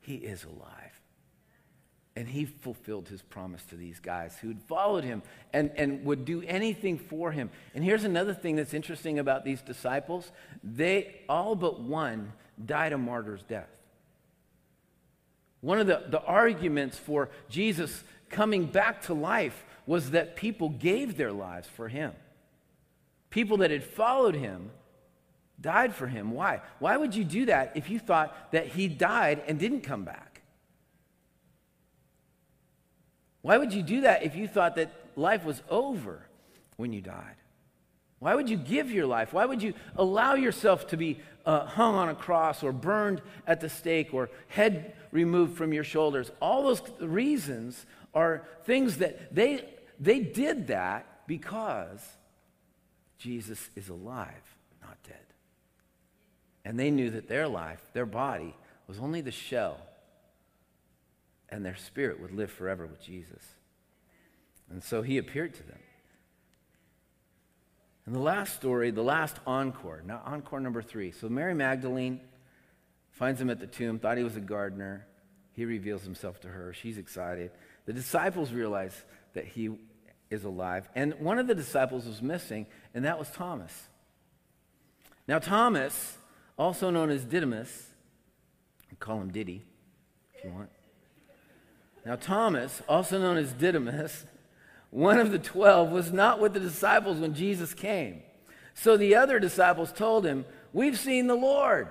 He 0.00 0.16
is 0.16 0.44
alive. 0.44 0.95
And 2.16 2.26
he 2.26 2.46
fulfilled 2.46 3.08
his 3.08 3.20
promise 3.20 3.62
to 3.66 3.76
these 3.76 4.00
guys 4.00 4.38
who 4.38 4.48
had 4.48 4.62
followed 4.62 5.04
him 5.04 5.22
and, 5.52 5.70
and 5.76 6.04
would 6.06 6.24
do 6.24 6.42
anything 6.42 6.98
for 6.98 7.30
him. 7.30 7.50
And 7.74 7.84
here's 7.84 8.04
another 8.04 8.32
thing 8.32 8.56
that's 8.56 8.72
interesting 8.72 9.18
about 9.18 9.44
these 9.44 9.60
disciples 9.60 10.32
they, 10.64 11.20
all 11.28 11.54
but 11.54 11.80
one, 11.80 12.32
died 12.64 12.94
a 12.94 12.98
martyr's 12.98 13.42
death. 13.42 13.68
One 15.60 15.78
of 15.78 15.86
the, 15.86 16.04
the 16.08 16.22
arguments 16.22 16.98
for 16.98 17.28
Jesus 17.48 18.02
coming 18.30 18.66
back 18.66 19.02
to 19.02 19.14
life 19.14 19.64
was 19.86 20.12
that 20.12 20.36
people 20.36 20.70
gave 20.70 21.16
their 21.16 21.32
lives 21.32 21.68
for 21.68 21.88
him. 21.88 22.12
People 23.30 23.58
that 23.58 23.70
had 23.70 23.84
followed 23.84 24.34
him 24.34 24.70
died 25.60 25.94
for 25.94 26.06
him. 26.06 26.32
Why? 26.32 26.60
Why 26.78 26.96
would 26.96 27.14
you 27.14 27.24
do 27.24 27.46
that 27.46 27.72
if 27.74 27.90
you 27.90 27.98
thought 27.98 28.52
that 28.52 28.68
he 28.68 28.88
died 28.88 29.42
and 29.46 29.58
didn't 29.58 29.82
come 29.82 30.04
back? 30.04 30.25
Why 33.46 33.58
would 33.58 33.72
you 33.72 33.82
do 33.84 34.00
that 34.00 34.24
if 34.24 34.34
you 34.34 34.48
thought 34.48 34.74
that 34.74 34.90
life 35.14 35.44
was 35.44 35.62
over 35.70 36.26
when 36.78 36.92
you 36.92 37.00
died? 37.00 37.36
Why 38.18 38.34
would 38.34 38.50
you 38.50 38.56
give 38.56 38.90
your 38.90 39.06
life? 39.06 39.32
Why 39.32 39.44
would 39.44 39.62
you 39.62 39.72
allow 39.94 40.34
yourself 40.34 40.88
to 40.88 40.96
be 40.96 41.20
uh, 41.44 41.64
hung 41.64 41.94
on 41.94 42.08
a 42.08 42.14
cross 42.16 42.64
or 42.64 42.72
burned 42.72 43.22
at 43.46 43.60
the 43.60 43.68
stake 43.68 44.12
or 44.12 44.30
head 44.48 44.94
removed 45.12 45.56
from 45.56 45.72
your 45.72 45.84
shoulders? 45.84 46.32
All 46.42 46.64
those 46.64 46.82
reasons 46.98 47.86
are 48.14 48.42
things 48.64 48.96
that 48.96 49.32
they, 49.32 49.64
they 50.00 50.18
did 50.18 50.66
that 50.66 51.06
because 51.28 52.00
Jesus 53.16 53.70
is 53.76 53.88
alive, 53.90 54.56
not 54.82 54.96
dead. 55.04 55.14
And 56.64 56.80
they 56.80 56.90
knew 56.90 57.10
that 57.10 57.28
their 57.28 57.46
life, 57.46 57.80
their 57.92 58.06
body, 58.06 58.56
was 58.88 58.98
only 58.98 59.20
the 59.20 59.30
shell 59.30 59.78
and 61.48 61.64
their 61.64 61.76
spirit 61.76 62.20
would 62.20 62.32
live 62.32 62.50
forever 62.50 62.86
with 62.86 63.02
Jesus. 63.02 63.42
And 64.70 64.82
so 64.82 65.02
he 65.02 65.18
appeared 65.18 65.54
to 65.54 65.62
them. 65.62 65.78
And 68.04 68.14
the 68.14 68.20
last 68.20 68.54
story, 68.54 68.90
the 68.90 69.02
last 69.02 69.36
encore, 69.46 70.02
now 70.06 70.22
encore 70.24 70.60
number 70.60 70.82
three. 70.82 71.10
So 71.10 71.28
Mary 71.28 71.54
Magdalene 71.54 72.20
finds 73.10 73.40
him 73.40 73.50
at 73.50 73.58
the 73.58 73.66
tomb, 73.66 73.98
thought 73.98 74.16
he 74.16 74.24
was 74.24 74.36
a 74.36 74.40
gardener. 74.40 75.06
He 75.52 75.64
reveals 75.64 76.02
himself 76.04 76.40
to 76.40 76.48
her. 76.48 76.72
She's 76.72 76.98
excited. 76.98 77.50
The 77.86 77.92
disciples 77.92 78.52
realize 78.52 79.04
that 79.34 79.46
he 79.46 79.70
is 80.30 80.44
alive. 80.44 80.88
And 80.94 81.14
one 81.14 81.38
of 81.38 81.46
the 81.46 81.54
disciples 81.54 82.06
was 82.06 82.22
missing, 82.22 82.66
and 82.94 83.04
that 83.04 83.18
was 83.18 83.30
Thomas. 83.30 83.88
Now, 85.26 85.38
Thomas, 85.38 86.18
also 86.58 86.90
known 86.90 87.10
as 87.10 87.24
Didymus, 87.24 87.90
call 89.00 89.20
him 89.20 89.32
Diddy 89.32 89.64
if 90.34 90.44
you 90.44 90.50
want. 90.50 90.70
Now, 92.06 92.14
Thomas, 92.14 92.82
also 92.88 93.18
known 93.18 93.36
as 93.36 93.52
Didymus, 93.52 94.26
one 94.90 95.18
of 95.18 95.32
the 95.32 95.40
twelve, 95.40 95.90
was 95.90 96.12
not 96.12 96.38
with 96.38 96.54
the 96.54 96.60
disciples 96.60 97.18
when 97.18 97.34
Jesus 97.34 97.74
came. 97.74 98.22
So 98.74 98.96
the 98.96 99.16
other 99.16 99.40
disciples 99.40 99.92
told 99.92 100.24
him, 100.24 100.44
We've 100.72 100.96
seen 100.96 101.26
the 101.26 101.34
Lord. 101.34 101.88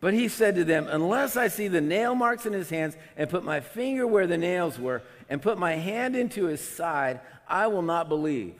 But 0.00 0.12
he 0.12 0.26
said 0.26 0.56
to 0.56 0.64
them, 0.64 0.88
Unless 0.90 1.36
I 1.36 1.46
see 1.46 1.68
the 1.68 1.80
nail 1.80 2.16
marks 2.16 2.46
in 2.46 2.52
his 2.52 2.68
hands 2.68 2.96
and 3.16 3.30
put 3.30 3.44
my 3.44 3.60
finger 3.60 4.08
where 4.08 4.26
the 4.26 4.36
nails 4.36 4.76
were 4.76 5.04
and 5.28 5.40
put 5.40 5.56
my 5.56 5.74
hand 5.74 6.16
into 6.16 6.46
his 6.46 6.60
side, 6.60 7.20
I 7.46 7.68
will 7.68 7.82
not 7.82 8.08
believe. 8.08 8.56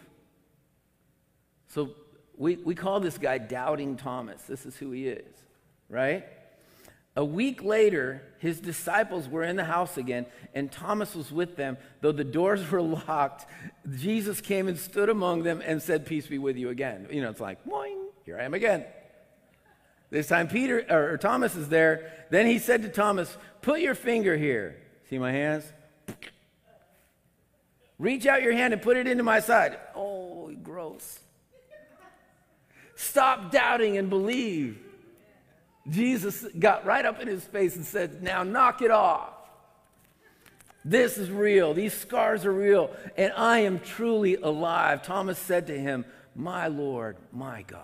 So 1.66 1.90
we, 2.36 2.54
we 2.54 2.76
call 2.76 3.00
this 3.00 3.18
guy 3.18 3.38
Doubting 3.38 3.96
Thomas. 3.96 4.42
This 4.42 4.64
is 4.64 4.76
who 4.76 4.92
he 4.92 5.08
is, 5.08 5.34
right? 5.88 6.24
A 7.14 7.24
week 7.24 7.62
later, 7.62 8.22
his 8.38 8.58
disciples 8.58 9.28
were 9.28 9.44
in 9.44 9.56
the 9.56 9.64
house 9.64 9.98
again, 9.98 10.24
and 10.54 10.72
Thomas 10.72 11.14
was 11.14 11.30
with 11.30 11.56
them. 11.56 11.76
Though 12.00 12.12
the 12.12 12.24
doors 12.24 12.70
were 12.70 12.80
locked, 12.80 13.46
Jesus 13.96 14.40
came 14.40 14.66
and 14.66 14.78
stood 14.78 15.10
among 15.10 15.42
them 15.42 15.62
and 15.64 15.82
said, 15.82 16.06
Peace 16.06 16.26
be 16.26 16.38
with 16.38 16.56
you 16.56 16.70
again. 16.70 17.06
You 17.10 17.22
know, 17.22 17.30
it's 17.30 17.40
like, 17.40 17.64
boing, 17.66 18.06
here 18.24 18.38
I 18.38 18.44
am 18.44 18.54
again. 18.54 18.84
This 20.10 20.26
time, 20.26 20.48
Peter 20.48 20.84
or, 20.90 21.12
or 21.12 21.18
Thomas 21.18 21.54
is 21.54 21.68
there. 21.68 22.12
Then 22.30 22.46
he 22.46 22.58
said 22.58 22.82
to 22.82 22.88
Thomas, 22.88 23.34
Put 23.60 23.80
your 23.80 23.94
finger 23.94 24.36
here. 24.36 24.76
See 25.08 25.18
my 25.18 25.32
hands? 25.32 25.64
Reach 27.98 28.26
out 28.26 28.42
your 28.42 28.52
hand 28.52 28.72
and 28.72 28.82
put 28.82 28.96
it 28.96 29.06
into 29.06 29.22
my 29.22 29.40
side. 29.40 29.78
Oh, 29.94 30.50
gross. 30.62 31.20
Stop 32.94 33.50
doubting 33.50 33.96
and 33.96 34.10
believe. 34.10 34.78
Jesus 35.88 36.44
got 36.58 36.86
right 36.86 37.04
up 37.04 37.20
in 37.20 37.28
his 37.28 37.44
face 37.44 37.76
and 37.76 37.84
said, 37.84 38.22
Now 38.22 38.42
knock 38.42 38.82
it 38.82 38.90
off. 38.90 39.30
This 40.84 41.18
is 41.18 41.30
real. 41.30 41.74
These 41.74 41.94
scars 41.94 42.44
are 42.44 42.52
real. 42.52 42.90
And 43.16 43.32
I 43.36 43.60
am 43.60 43.80
truly 43.80 44.36
alive. 44.36 45.02
Thomas 45.02 45.38
said 45.38 45.66
to 45.68 45.78
him, 45.78 46.04
My 46.34 46.66
Lord, 46.66 47.16
my 47.32 47.62
God. 47.62 47.80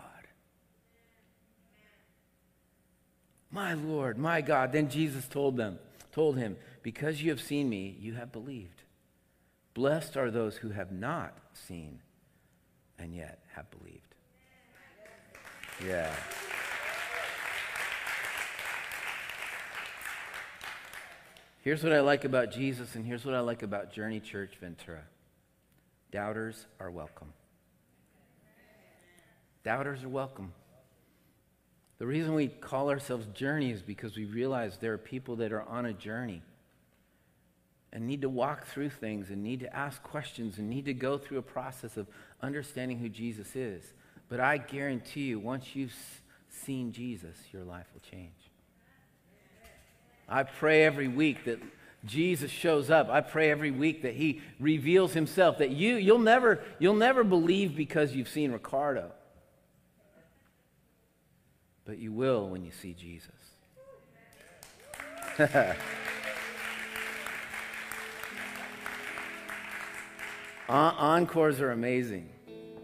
My 3.50 3.74
Lord, 3.74 4.18
my 4.18 4.40
God. 4.40 4.72
Then 4.72 4.90
Jesus 4.90 5.26
told 5.26 5.56
them, 5.56 5.78
told 6.12 6.36
him, 6.36 6.56
Because 6.82 7.22
you 7.22 7.30
have 7.30 7.40
seen 7.40 7.68
me, 7.68 7.96
you 8.00 8.14
have 8.14 8.32
believed. 8.32 8.82
Blessed 9.74 10.16
are 10.16 10.30
those 10.30 10.56
who 10.56 10.70
have 10.70 10.90
not 10.90 11.36
seen 11.52 12.00
and 12.98 13.14
yet 13.14 13.42
have 13.54 13.70
believed. 13.70 14.14
Yeah. 15.86 16.12
Here's 21.68 21.84
what 21.84 21.92
I 21.92 22.00
like 22.00 22.24
about 22.24 22.50
Jesus, 22.50 22.94
and 22.94 23.04
here's 23.04 23.26
what 23.26 23.34
I 23.34 23.40
like 23.40 23.62
about 23.62 23.92
Journey 23.92 24.20
Church 24.20 24.54
Ventura 24.58 25.02
doubters 26.10 26.64
are 26.80 26.90
welcome. 26.90 27.34
Doubters 29.64 30.02
are 30.02 30.08
welcome. 30.08 30.54
The 31.98 32.06
reason 32.06 32.32
we 32.32 32.48
call 32.48 32.88
ourselves 32.88 33.26
Journey 33.34 33.70
is 33.70 33.82
because 33.82 34.16
we 34.16 34.24
realize 34.24 34.78
there 34.78 34.94
are 34.94 34.96
people 34.96 35.36
that 35.36 35.52
are 35.52 35.60
on 35.60 35.84
a 35.84 35.92
journey 35.92 36.40
and 37.92 38.06
need 38.06 38.22
to 38.22 38.30
walk 38.30 38.64
through 38.68 38.88
things 38.88 39.28
and 39.28 39.42
need 39.42 39.60
to 39.60 39.76
ask 39.76 40.02
questions 40.02 40.56
and 40.56 40.70
need 40.70 40.86
to 40.86 40.94
go 40.94 41.18
through 41.18 41.36
a 41.36 41.42
process 41.42 41.98
of 41.98 42.06
understanding 42.40 42.98
who 42.98 43.10
Jesus 43.10 43.54
is. 43.54 43.92
But 44.30 44.40
I 44.40 44.56
guarantee 44.56 45.24
you, 45.24 45.38
once 45.38 45.76
you've 45.76 45.94
seen 46.48 46.92
Jesus, 46.92 47.36
your 47.52 47.64
life 47.64 47.88
will 47.92 48.00
change. 48.10 48.47
I 50.28 50.42
pray 50.42 50.84
every 50.84 51.08
week 51.08 51.44
that 51.44 51.60
Jesus 52.04 52.50
shows 52.50 52.90
up. 52.90 53.08
I 53.08 53.20
pray 53.20 53.50
every 53.50 53.70
week 53.70 54.02
that 54.02 54.14
he 54.14 54.42
reveals 54.60 55.14
himself 55.14 55.58
that 55.58 55.70
you 55.70 55.96
you'll 55.96 56.18
never 56.18 56.60
you'll 56.78 56.94
never 56.94 57.24
believe 57.24 57.74
because 57.76 58.14
you've 58.14 58.28
seen 58.28 58.52
Ricardo. 58.52 59.10
But 61.84 61.98
you 61.98 62.12
will 62.12 62.48
when 62.48 62.64
you 62.64 62.70
see 62.70 62.94
Jesus. 62.94 63.32
Encores 70.68 71.60
are 71.60 71.70
amazing. 71.70 72.28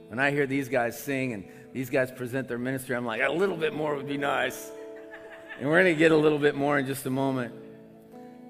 When 0.08 0.18
I 0.18 0.30
hear 0.30 0.46
these 0.46 0.68
guys 0.70 0.98
sing 0.98 1.34
and 1.34 1.44
these 1.72 1.90
guys 1.90 2.10
present 2.10 2.48
their 2.48 2.58
ministry, 2.58 2.96
I'm 2.96 3.04
like, 3.04 3.20
a 3.20 3.30
little 3.30 3.56
bit 3.56 3.74
more 3.74 3.94
would 3.94 4.08
be 4.08 4.16
nice. 4.16 4.70
And 5.60 5.68
we're 5.68 5.80
going 5.82 5.94
to 5.94 5.98
get 5.98 6.10
a 6.10 6.16
little 6.16 6.38
bit 6.38 6.56
more 6.56 6.78
in 6.78 6.86
just 6.86 7.06
a 7.06 7.10
moment. 7.10 7.54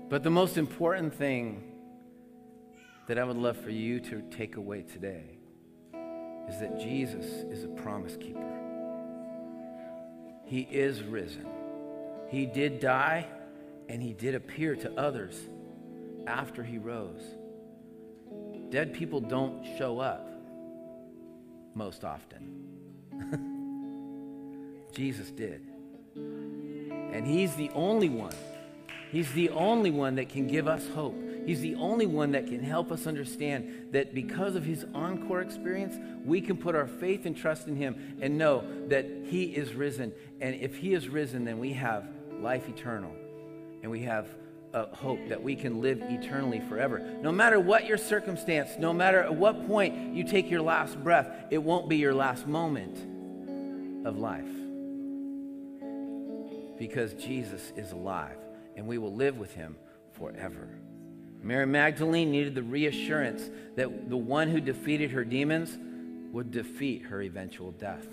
But 0.08 0.22
the 0.22 0.30
most 0.30 0.56
important 0.56 1.14
thing 1.14 1.62
that 3.08 3.18
I 3.18 3.24
would 3.24 3.36
love 3.36 3.58
for 3.58 3.70
you 3.70 4.00
to 4.00 4.22
take 4.30 4.56
away 4.56 4.82
today 4.82 5.38
is 6.48 6.58
that 6.60 6.80
Jesus 6.80 7.26
is 7.26 7.64
a 7.64 7.68
promise 7.68 8.16
keeper. 8.16 8.40
He 10.46 10.60
is 10.60 11.02
risen. 11.02 11.46
He 12.30 12.46
did 12.46 12.80
die 12.80 13.26
and 13.88 14.02
he 14.02 14.14
did 14.14 14.34
appear 14.34 14.74
to 14.76 14.98
others 14.98 15.36
after 16.26 16.62
he 16.62 16.78
rose. 16.78 17.22
Dead 18.70 18.94
people 18.94 19.20
don't 19.20 19.62
show 19.76 19.98
up 19.98 20.26
most 21.74 22.02
often. 22.02 22.62
Jesus 24.94 25.30
did. 25.30 25.73
And 27.14 27.26
He's 27.26 27.54
the 27.54 27.70
only 27.70 28.10
one. 28.10 28.34
He's 29.10 29.32
the 29.32 29.50
only 29.50 29.92
one 29.92 30.16
that 30.16 30.28
can 30.28 30.48
give 30.48 30.66
us 30.66 30.88
hope. 30.88 31.14
He's 31.46 31.60
the 31.60 31.76
only 31.76 32.04
one 32.04 32.32
that 32.32 32.48
can 32.48 32.60
help 32.64 32.90
us 32.90 33.06
understand 33.06 33.90
that 33.92 34.12
because 34.12 34.56
of 34.56 34.64
his 34.64 34.84
encore 34.92 35.40
experience, 35.40 35.94
we 36.24 36.40
can 36.40 36.56
put 36.56 36.74
our 36.74 36.88
faith 36.88 37.24
and 37.24 37.36
trust 37.36 37.68
in 37.68 37.76
him 37.76 38.16
and 38.20 38.36
know 38.36 38.64
that 38.88 39.06
he 39.26 39.44
is 39.44 39.72
risen. 39.72 40.12
And 40.40 40.56
if 40.56 40.76
he 40.76 40.94
is 40.94 41.08
risen, 41.08 41.44
then 41.44 41.60
we 41.60 41.74
have 41.74 42.08
life 42.40 42.68
eternal. 42.68 43.14
And 43.82 43.90
we 43.92 44.00
have 44.02 44.26
a 44.72 44.86
hope 44.96 45.28
that 45.28 45.40
we 45.40 45.54
can 45.54 45.80
live 45.80 46.02
eternally 46.02 46.60
forever. 46.68 46.98
No 47.22 47.30
matter 47.30 47.60
what 47.60 47.86
your 47.86 47.98
circumstance, 47.98 48.70
no 48.80 48.92
matter 48.92 49.22
at 49.22 49.34
what 49.34 49.68
point 49.68 50.12
you 50.12 50.24
take 50.24 50.50
your 50.50 50.62
last 50.62 51.00
breath, 51.04 51.28
it 51.52 51.58
won't 51.58 51.88
be 51.88 51.98
your 51.98 52.14
last 52.14 52.48
moment 52.48 52.98
of 54.04 54.18
life 54.18 54.63
because 56.78 57.14
Jesus 57.14 57.72
is 57.76 57.92
alive 57.92 58.36
and 58.76 58.86
we 58.86 58.98
will 58.98 59.14
live 59.14 59.38
with 59.38 59.52
him 59.54 59.76
forever. 60.12 60.68
Mary 61.42 61.66
Magdalene 61.66 62.30
needed 62.30 62.54
the 62.54 62.62
reassurance 62.62 63.50
that 63.76 64.08
the 64.08 64.16
one 64.16 64.48
who 64.48 64.60
defeated 64.60 65.10
her 65.10 65.24
demons 65.24 65.76
would 66.32 66.50
defeat 66.50 67.02
her 67.02 67.22
eventual 67.22 67.70
death. 67.72 68.06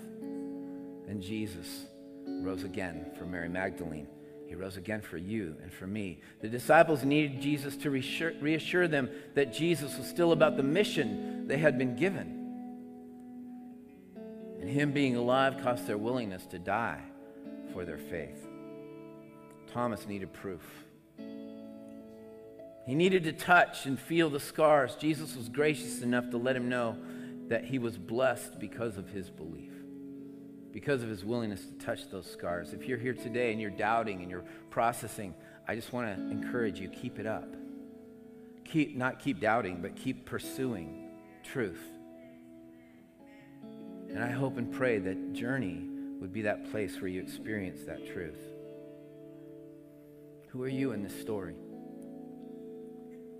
And 1.08 1.22
Jesus 1.22 1.86
rose 2.26 2.64
again 2.64 3.06
for 3.18 3.24
Mary 3.24 3.48
Magdalene. 3.48 4.06
He 4.46 4.54
rose 4.54 4.76
again 4.76 5.00
for 5.00 5.16
you 5.16 5.56
and 5.62 5.72
for 5.72 5.86
me. 5.86 6.20
The 6.42 6.48
disciples 6.48 7.04
needed 7.04 7.40
Jesus 7.40 7.74
to 7.78 7.90
reassure, 7.90 8.34
reassure 8.38 8.86
them 8.86 9.08
that 9.34 9.50
Jesus 9.50 9.96
was 9.96 10.06
still 10.06 10.32
about 10.32 10.58
the 10.58 10.62
mission 10.62 11.48
they 11.48 11.56
had 11.56 11.78
been 11.78 11.96
given. 11.96 12.38
And 14.60 14.68
Him 14.68 14.92
being 14.92 15.16
alive 15.16 15.62
cost 15.62 15.86
their 15.86 15.96
willingness 15.96 16.44
to 16.46 16.58
die 16.58 17.00
for 17.72 17.86
their 17.86 17.96
faith. 17.96 18.46
Thomas 19.72 20.06
needed 20.06 20.32
proof. 20.32 20.62
He 22.86 22.94
needed 22.94 23.24
to 23.24 23.32
touch 23.32 23.86
and 23.86 23.98
feel 23.98 24.28
the 24.28 24.40
scars. 24.40 24.96
Jesus 24.96 25.36
was 25.36 25.48
gracious 25.48 26.02
enough 26.02 26.30
to 26.30 26.36
let 26.36 26.56
him 26.56 26.68
know 26.68 26.96
that 27.48 27.64
he 27.64 27.78
was 27.78 27.96
blessed 27.96 28.58
because 28.58 28.98
of 28.98 29.08
his 29.08 29.30
belief, 29.30 29.72
because 30.72 31.02
of 31.02 31.08
his 31.08 31.24
willingness 31.24 31.64
to 31.66 31.72
touch 31.74 32.10
those 32.10 32.30
scars. 32.30 32.72
If 32.72 32.88
you're 32.88 32.98
here 32.98 33.14
today 33.14 33.52
and 33.52 33.60
you're 33.60 33.70
doubting 33.70 34.20
and 34.20 34.30
you're 34.30 34.44
processing, 34.70 35.34
I 35.68 35.74
just 35.76 35.92
want 35.92 36.16
to 36.16 36.30
encourage 36.30 36.80
you 36.80 36.88
keep 36.88 37.18
it 37.18 37.26
up. 37.26 37.54
Keep 38.64 38.96
not 38.96 39.20
keep 39.20 39.40
doubting, 39.40 39.80
but 39.80 39.96
keep 39.96 40.24
pursuing 40.24 41.10
truth. 41.44 41.82
And 44.08 44.22
I 44.22 44.30
hope 44.30 44.58
and 44.58 44.72
pray 44.72 44.98
that 44.98 45.32
journey 45.32 45.86
would 46.20 46.32
be 46.32 46.42
that 46.42 46.70
place 46.70 47.00
where 47.00 47.08
you 47.08 47.20
experience 47.20 47.84
that 47.84 48.06
truth. 48.06 48.51
Who 50.52 50.62
are 50.64 50.68
you 50.68 50.92
in 50.92 51.02
this 51.02 51.18
story? 51.18 51.54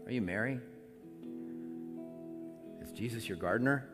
Are 0.06 0.10
you 0.10 0.22
Mary? 0.22 0.58
Is 2.82 2.90
Jesus 2.92 3.28
your 3.28 3.36
gardener? 3.36 3.86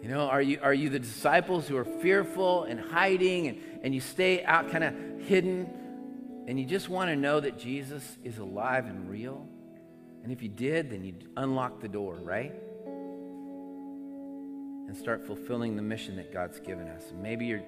You 0.00 0.08
know, 0.08 0.28
are 0.28 0.40
you, 0.40 0.60
are 0.62 0.72
you 0.72 0.90
the 0.90 1.00
disciples 1.00 1.66
who 1.66 1.76
are 1.76 1.84
fearful 1.84 2.62
and 2.64 2.78
hiding 2.78 3.48
and, 3.48 3.60
and 3.82 3.92
you 3.92 4.00
stay 4.00 4.44
out 4.44 4.70
kind 4.70 4.84
of 4.84 4.94
hidden 5.26 5.68
and 6.46 6.60
you 6.60 6.66
just 6.66 6.88
want 6.88 7.10
to 7.10 7.16
know 7.16 7.40
that 7.40 7.58
Jesus 7.58 8.16
is 8.22 8.38
alive 8.38 8.86
and 8.86 9.10
real? 9.10 9.44
And 10.22 10.30
if 10.30 10.40
you 10.40 10.48
did, 10.48 10.88
then 10.88 11.02
you'd 11.02 11.26
unlock 11.36 11.80
the 11.80 11.88
door, 11.88 12.14
right? 12.14 12.54
And 14.86 14.96
start 14.96 15.26
fulfilling 15.26 15.74
the 15.74 15.82
mission 15.82 16.14
that 16.14 16.32
God's 16.32 16.60
given 16.60 16.86
us. 16.86 17.02
Maybe 17.20 17.46
you're 17.46 17.64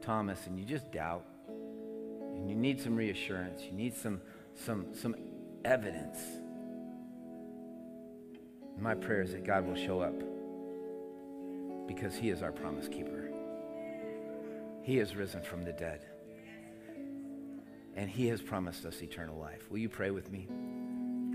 Thomas 0.00 0.46
and 0.46 0.58
you 0.58 0.64
just 0.64 0.90
doubt 0.90 1.26
and 2.34 2.48
you 2.48 2.56
need 2.56 2.80
some 2.80 2.96
reassurance. 2.96 3.62
You 3.62 3.72
need 3.72 3.94
some, 3.94 4.20
some, 4.54 4.94
some 4.94 5.14
evidence. 5.64 6.18
My 8.78 8.94
prayer 8.94 9.22
is 9.22 9.32
that 9.32 9.44
God 9.44 9.66
will 9.66 9.76
show 9.76 10.00
up 10.00 10.14
because 11.86 12.14
he 12.14 12.30
is 12.30 12.42
our 12.42 12.52
promise 12.52 12.88
keeper. 12.88 13.30
He 14.82 14.96
has 14.96 15.14
risen 15.14 15.42
from 15.42 15.64
the 15.64 15.72
dead. 15.72 16.06
And 17.94 18.08
he 18.08 18.28
has 18.28 18.40
promised 18.40 18.86
us 18.86 19.02
eternal 19.02 19.38
life. 19.38 19.70
Will 19.70 19.78
you 19.78 19.88
pray 19.88 20.10
with 20.10 20.30
me? 20.30 20.48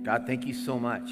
God, 0.04 0.24
thank 0.26 0.46
you 0.46 0.54
so 0.54 0.80
much 0.80 1.10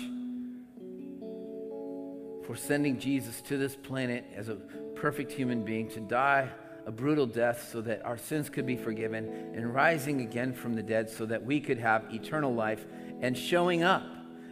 for 2.46 2.56
sending 2.56 3.00
Jesus 3.00 3.42
to 3.42 3.58
this 3.58 3.76
planet 3.76 4.26
as 4.36 4.50
a 4.50 4.56
perfect 4.96 5.32
human 5.32 5.64
being 5.64 5.90
to 5.90 6.00
die 6.00 6.50
a 6.86 6.92
brutal 6.92 7.26
death 7.26 7.70
so 7.72 7.82
that 7.82 8.06
our 8.06 8.18
sins 8.18 8.50
could 8.50 8.66
be 8.66 8.76
forgiven 8.76 9.52
and 9.56 9.74
rising 9.74 10.22
again 10.22 10.54
from 10.54 10.76
the 10.76 10.84
dead 10.84 11.10
so 11.10 11.26
that 11.26 11.44
we 11.44 11.60
could 11.60 11.78
have 11.78 12.06
eternal 12.14 12.54
life 12.54 12.86
and 13.22 13.38
showing 13.38 13.84
up 13.84 14.04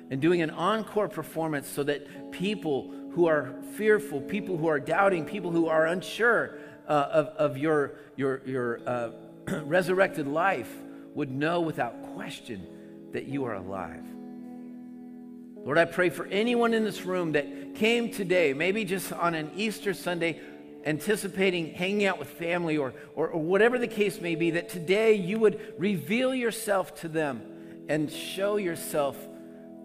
and 0.10 0.22
doing 0.22 0.41
an 0.41 0.50
encore 0.52 1.10
performance 1.10 1.67
so 1.67 1.84
that 1.84 2.32
people 2.32 2.94
who 3.13 3.28
are 3.28 3.56
fearful, 3.76 4.22
people 4.22 4.58
who 4.58 4.67
are 4.67 4.80
doubting, 4.80 5.26
people 5.26 5.52
who 5.52 5.67
are 5.67 5.88
unsure 5.88 6.58
uh, 6.88 7.08
of, 7.12 7.28
of 7.28 7.58
your, 7.58 7.96
your, 8.15 8.41
your 8.46 8.82
uh, 8.88 9.12
resurrected 9.63 10.28
life 10.28 10.72
would 11.13 11.32
know 11.32 11.62
without 11.62 12.13
question 12.15 12.65
that 13.12 13.26
you 13.26 13.44
are 13.46 13.56
alive. 13.56 14.04
Lord, 15.63 15.78
I 15.78 15.86
pray 15.86 16.10
for 16.10 16.26
anyone 16.26 16.74
in 16.74 16.84
this 16.84 17.06
room 17.06 17.34
that 17.34 17.76
came 17.76 18.12
today, 18.12 18.54
maybe 18.54 18.84
just 18.84 19.13
on 19.13 19.36
an 19.36 19.52
Easter 19.56 19.94
Sunday, 19.94 20.39
anticipating 20.86 21.74
hanging 21.74 22.06
out 22.06 22.20
with 22.20 22.28
family 22.28 22.78
or, 22.78 22.94
or, 23.15 23.30
or, 23.30 23.41
whatever 23.41 23.78
the 23.78 23.88
case 23.88 24.20
may 24.20 24.36
be, 24.36 24.52
that 24.52 24.70
today 24.70 25.13
you 25.13 25.39
would 25.39 25.74
reveal 25.78 26.34
yourself 26.34 26.96
to 27.02 27.08
them 27.08 27.41
and 27.88 28.12
show 28.12 28.58
yourself 28.58 29.17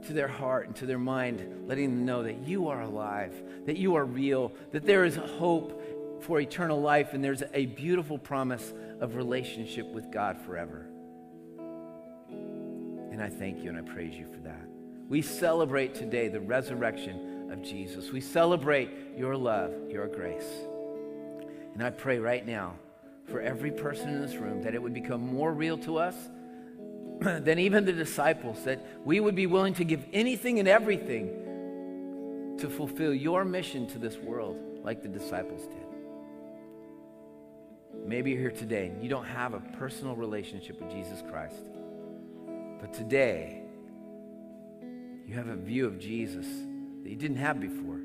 to 0.07 0.13
their 0.13 0.29
heart 0.29 0.67
and 0.67 0.77
to 0.77 0.87
their 0.87 0.99
mind, 0.99 1.67
letting 1.67 1.91
them 1.91 2.07
know 2.07 2.23
that 2.23 2.47
you 2.47 2.69
are 2.69 2.83
alive, 2.83 3.35
that 3.67 3.77
you 3.77 3.97
are 3.97 4.05
real, 4.05 4.53
that 4.73 4.87
there 4.87 5.05
is 5.05 5.17
hope 5.17 6.23
for 6.23 6.41
eternal 6.41 6.81
life, 6.81 7.13
and 7.13 7.23
there's 7.23 7.43
a 7.53 7.67
beautiful 7.67 8.19
promise 8.19 8.73
of 9.01 9.17
relationship 9.17 9.87
with 9.87 10.11
God 10.11 10.41
forever. 10.41 10.87
And 12.29 13.23
I 13.23 13.29
thank 13.29 13.63
you 13.63 13.71
and 13.71 13.79
I 13.79 13.83
praise 13.83 14.15
you 14.15 14.27
for 14.27 14.41
that. 14.41 14.69
We 15.09 15.23
celebrate 15.23 15.95
today 15.95 16.29
the 16.29 16.41
resurrection 16.41 17.51
of 17.51 17.63
Jesus. 17.63 18.11
We 18.11 18.21
celebrate 18.21 18.91
your 19.17 19.37
love, 19.37 19.73
your 19.89 20.09
grace. 20.09 20.67
And 21.77 21.85
I 21.85 21.91
pray 21.91 22.19
right 22.19 22.47
now 22.47 22.73
for 23.31 23.39
every 23.39 23.71
person 23.71 24.09
in 24.09 24.23
this 24.23 24.37
room 24.37 24.63
that 24.63 24.75
it 24.75 24.83
would 24.83 24.95
become 24.95 25.21
more 25.21 25.53
real 25.53 25.77
to 25.81 25.99
us 25.99 26.15
than 27.21 27.59
even 27.59 27.85
the 27.85 27.93
disciples, 27.93 28.65
that 28.65 28.83
we 29.05 29.21
would 29.21 29.35
be 29.35 29.47
willing 29.47 29.75
to 29.75 29.85
give 29.85 30.03
anything 30.15 30.59
and 30.59 30.67
everything 30.67 32.57
to 32.61 32.71
fulfill 32.71 33.13
your 33.13 33.45
mission 33.45 33.87
to 33.89 33.99
this 33.99 34.17
world 34.17 34.59
like 34.85 35.03
the 35.03 35.09
disciples 35.09 35.67
did. 35.67 35.77
Maybe 38.07 38.31
you're 38.31 38.41
here 38.41 38.51
today 38.53 38.87
and 38.87 39.03
you 39.03 39.11
don't 39.11 39.27
have 39.27 39.53
a 39.53 39.61
personal 39.79 40.17
relationship 40.17 40.81
with 40.81 40.91
Jesus 40.91 41.23
Christ. 41.31 41.61
But 42.81 42.95
today, 42.95 43.61
you 45.27 45.35
have 45.35 45.49
a 45.49 45.57
view 45.57 45.85
of 45.85 45.99
Jesus 45.99 46.47
that 47.03 47.11
you 47.11 47.17
didn't 47.17 47.37
have 47.37 47.61
before. 47.61 48.01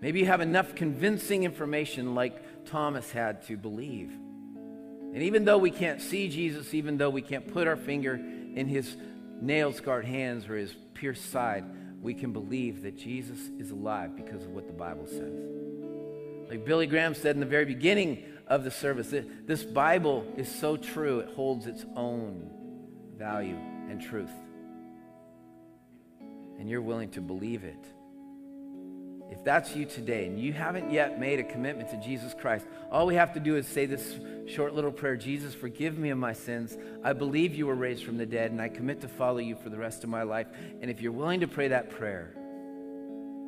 Maybe 0.00 0.20
you 0.20 0.26
have 0.26 0.40
enough 0.40 0.76
convincing 0.76 1.42
information 1.42 2.14
like 2.14 2.40
Thomas 2.68 3.10
had 3.10 3.42
to 3.46 3.56
believe. 3.56 4.10
And 4.10 5.22
even 5.22 5.44
though 5.44 5.58
we 5.58 5.70
can't 5.70 6.00
see 6.00 6.28
Jesus, 6.28 6.74
even 6.74 6.98
though 6.98 7.10
we 7.10 7.22
can't 7.22 7.52
put 7.52 7.66
our 7.66 7.76
finger 7.76 8.14
in 8.14 8.68
his 8.68 8.96
nail 9.40 9.72
scarred 9.72 10.04
hands 10.04 10.48
or 10.48 10.56
his 10.56 10.74
pierced 10.94 11.30
side, 11.30 11.64
we 12.00 12.14
can 12.14 12.32
believe 12.32 12.82
that 12.82 12.96
Jesus 12.96 13.38
is 13.58 13.70
alive 13.70 14.14
because 14.14 14.44
of 14.44 14.50
what 14.50 14.66
the 14.66 14.72
Bible 14.72 15.06
says. 15.06 15.34
Like 16.48 16.64
Billy 16.64 16.86
Graham 16.86 17.14
said 17.14 17.34
in 17.34 17.40
the 17.40 17.46
very 17.46 17.64
beginning 17.64 18.24
of 18.46 18.64
the 18.64 18.70
service, 18.70 19.12
this 19.46 19.64
Bible 19.64 20.26
is 20.36 20.48
so 20.48 20.76
true, 20.76 21.20
it 21.20 21.34
holds 21.34 21.66
its 21.66 21.84
own 21.96 22.50
value 23.16 23.58
and 23.88 24.00
truth. 24.00 24.30
And 26.58 26.68
you're 26.68 26.82
willing 26.82 27.10
to 27.10 27.20
believe 27.20 27.64
it. 27.64 27.84
If 29.30 29.44
that's 29.44 29.76
you 29.76 29.84
today 29.84 30.26
and 30.26 30.38
you 30.38 30.52
haven't 30.52 30.90
yet 30.90 31.20
made 31.20 31.38
a 31.38 31.44
commitment 31.44 31.90
to 31.90 31.96
Jesus 31.98 32.34
Christ, 32.34 32.66
all 32.90 33.06
we 33.06 33.14
have 33.14 33.34
to 33.34 33.40
do 33.40 33.56
is 33.56 33.66
say 33.66 33.84
this 33.84 34.18
short 34.46 34.74
little 34.74 34.90
prayer 34.90 35.16
Jesus, 35.16 35.54
forgive 35.54 35.98
me 35.98 36.10
of 36.10 36.18
my 36.18 36.32
sins. 36.32 36.78
I 37.04 37.12
believe 37.12 37.54
you 37.54 37.66
were 37.66 37.74
raised 37.74 38.04
from 38.04 38.16
the 38.16 38.26
dead, 38.26 38.50
and 38.50 38.60
I 38.60 38.68
commit 38.68 39.00
to 39.02 39.08
follow 39.08 39.38
you 39.38 39.56
for 39.56 39.68
the 39.68 39.76
rest 39.76 40.02
of 40.02 40.10
my 40.10 40.22
life. 40.22 40.46
And 40.80 40.90
if 40.90 41.02
you're 41.02 41.12
willing 41.12 41.40
to 41.40 41.48
pray 41.48 41.68
that 41.68 41.90
prayer, 41.90 42.32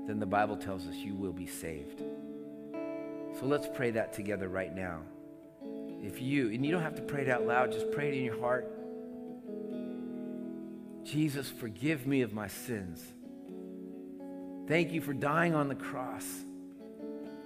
then 0.06 0.18
the 0.18 0.26
Bible 0.26 0.56
tells 0.56 0.86
us 0.86 0.94
you 0.94 1.14
will 1.14 1.32
be 1.32 1.46
saved. 1.46 2.02
So 3.38 3.46
let's 3.46 3.68
pray 3.74 3.92
that 3.92 4.12
together 4.12 4.48
right 4.48 4.74
now. 4.74 5.00
If 6.02 6.20
you, 6.20 6.48
and 6.48 6.64
you 6.64 6.72
don't 6.72 6.82
have 6.82 6.96
to 6.96 7.02
pray 7.02 7.22
it 7.22 7.28
out 7.28 7.46
loud, 7.46 7.72
just 7.72 7.90
pray 7.90 8.08
it 8.08 8.14
in 8.14 8.24
your 8.24 8.40
heart. 8.40 8.70
Jesus, 11.04 11.48
forgive 11.48 12.06
me 12.06 12.22
of 12.22 12.32
my 12.32 12.48
sins. 12.48 13.02
Thank 14.70 14.92
you 14.92 15.00
for 15.00 15.12
dying 15.12 15.56
on 15.56 15.66
the 15.66 15.74
cross 15.74 16.24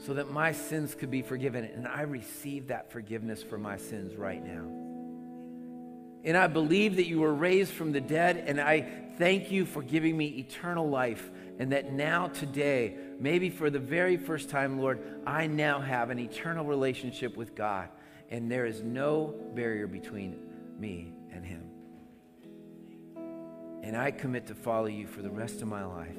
so 0.05 0.13
that 0.13 0.31
my 0.31 0.53
sins 0.53 0.95
could 0.95 1.11
be 1.11 1.23
forgiven. 1.23 1.65
And 1.65 1.89
I 1.89 2.03
receive 2.03 2.67
that 2.67 2.93
forgiveness 2.93 3.43
for 3.43 3.57
my 3.57 3.79
sins 3.79 4.15
right 4.15 4.45
now. 4.45 4.67
And 6.23 6.37
I 6.37 6.49
believe 6.49 6.97
that 6.97 7.07
you 7.07 7.21
were 7.21 7.33
raised 7.33 7.73
from 7.73 7.93
the 7.93 8.01
dead, 8.03 8.45
and 8.47 8.61
I 8.61 8.87
thank 9.17 9.51
you 9.51 9.65
for 9.65 9.81
giving 9.81 10.19
me 10.19 10.27
eternal 10.37 10.87
life. 10.87 11.31
And 11.59 11.73
that 11.73 11.95
now, 11.95 12.29
today, 12.29 12.95
maybe 13.19 13.49
for 13.49 13.71
the 13.71 13.79
very 13.79 14.19
first 14.19 14.51
time, 14.51 14.79
Lord, 14.79 15.01
I 15.27 15.47
now 15.47 15.81
have 15.81 16.11
an 16.11 16.19
eternal 16.19 16.67
relationship 16.67 17.39
with 17.39 17.55
God, 17.55 17.89
and 18.29 18.51
there 18.51 18.67
is 18.67 18.83
no 18.83 19.35
barrier 19.55 19.87
between 19.87 20.37
me 20.79 21.15
and 21.33 21.43
Him. 21.43 21.71
And 23.83 23.97
I 23.97 24.11
commit 24.11 24.49
to 24.49 24.55
follow 24.55 24.89
you 24.89 25.07
for 25.07 25.23
the 25.23 25.31
rest 25.31 25.63
of 25.63 25.69
my 25.69 25.87
life. 25.87 26.19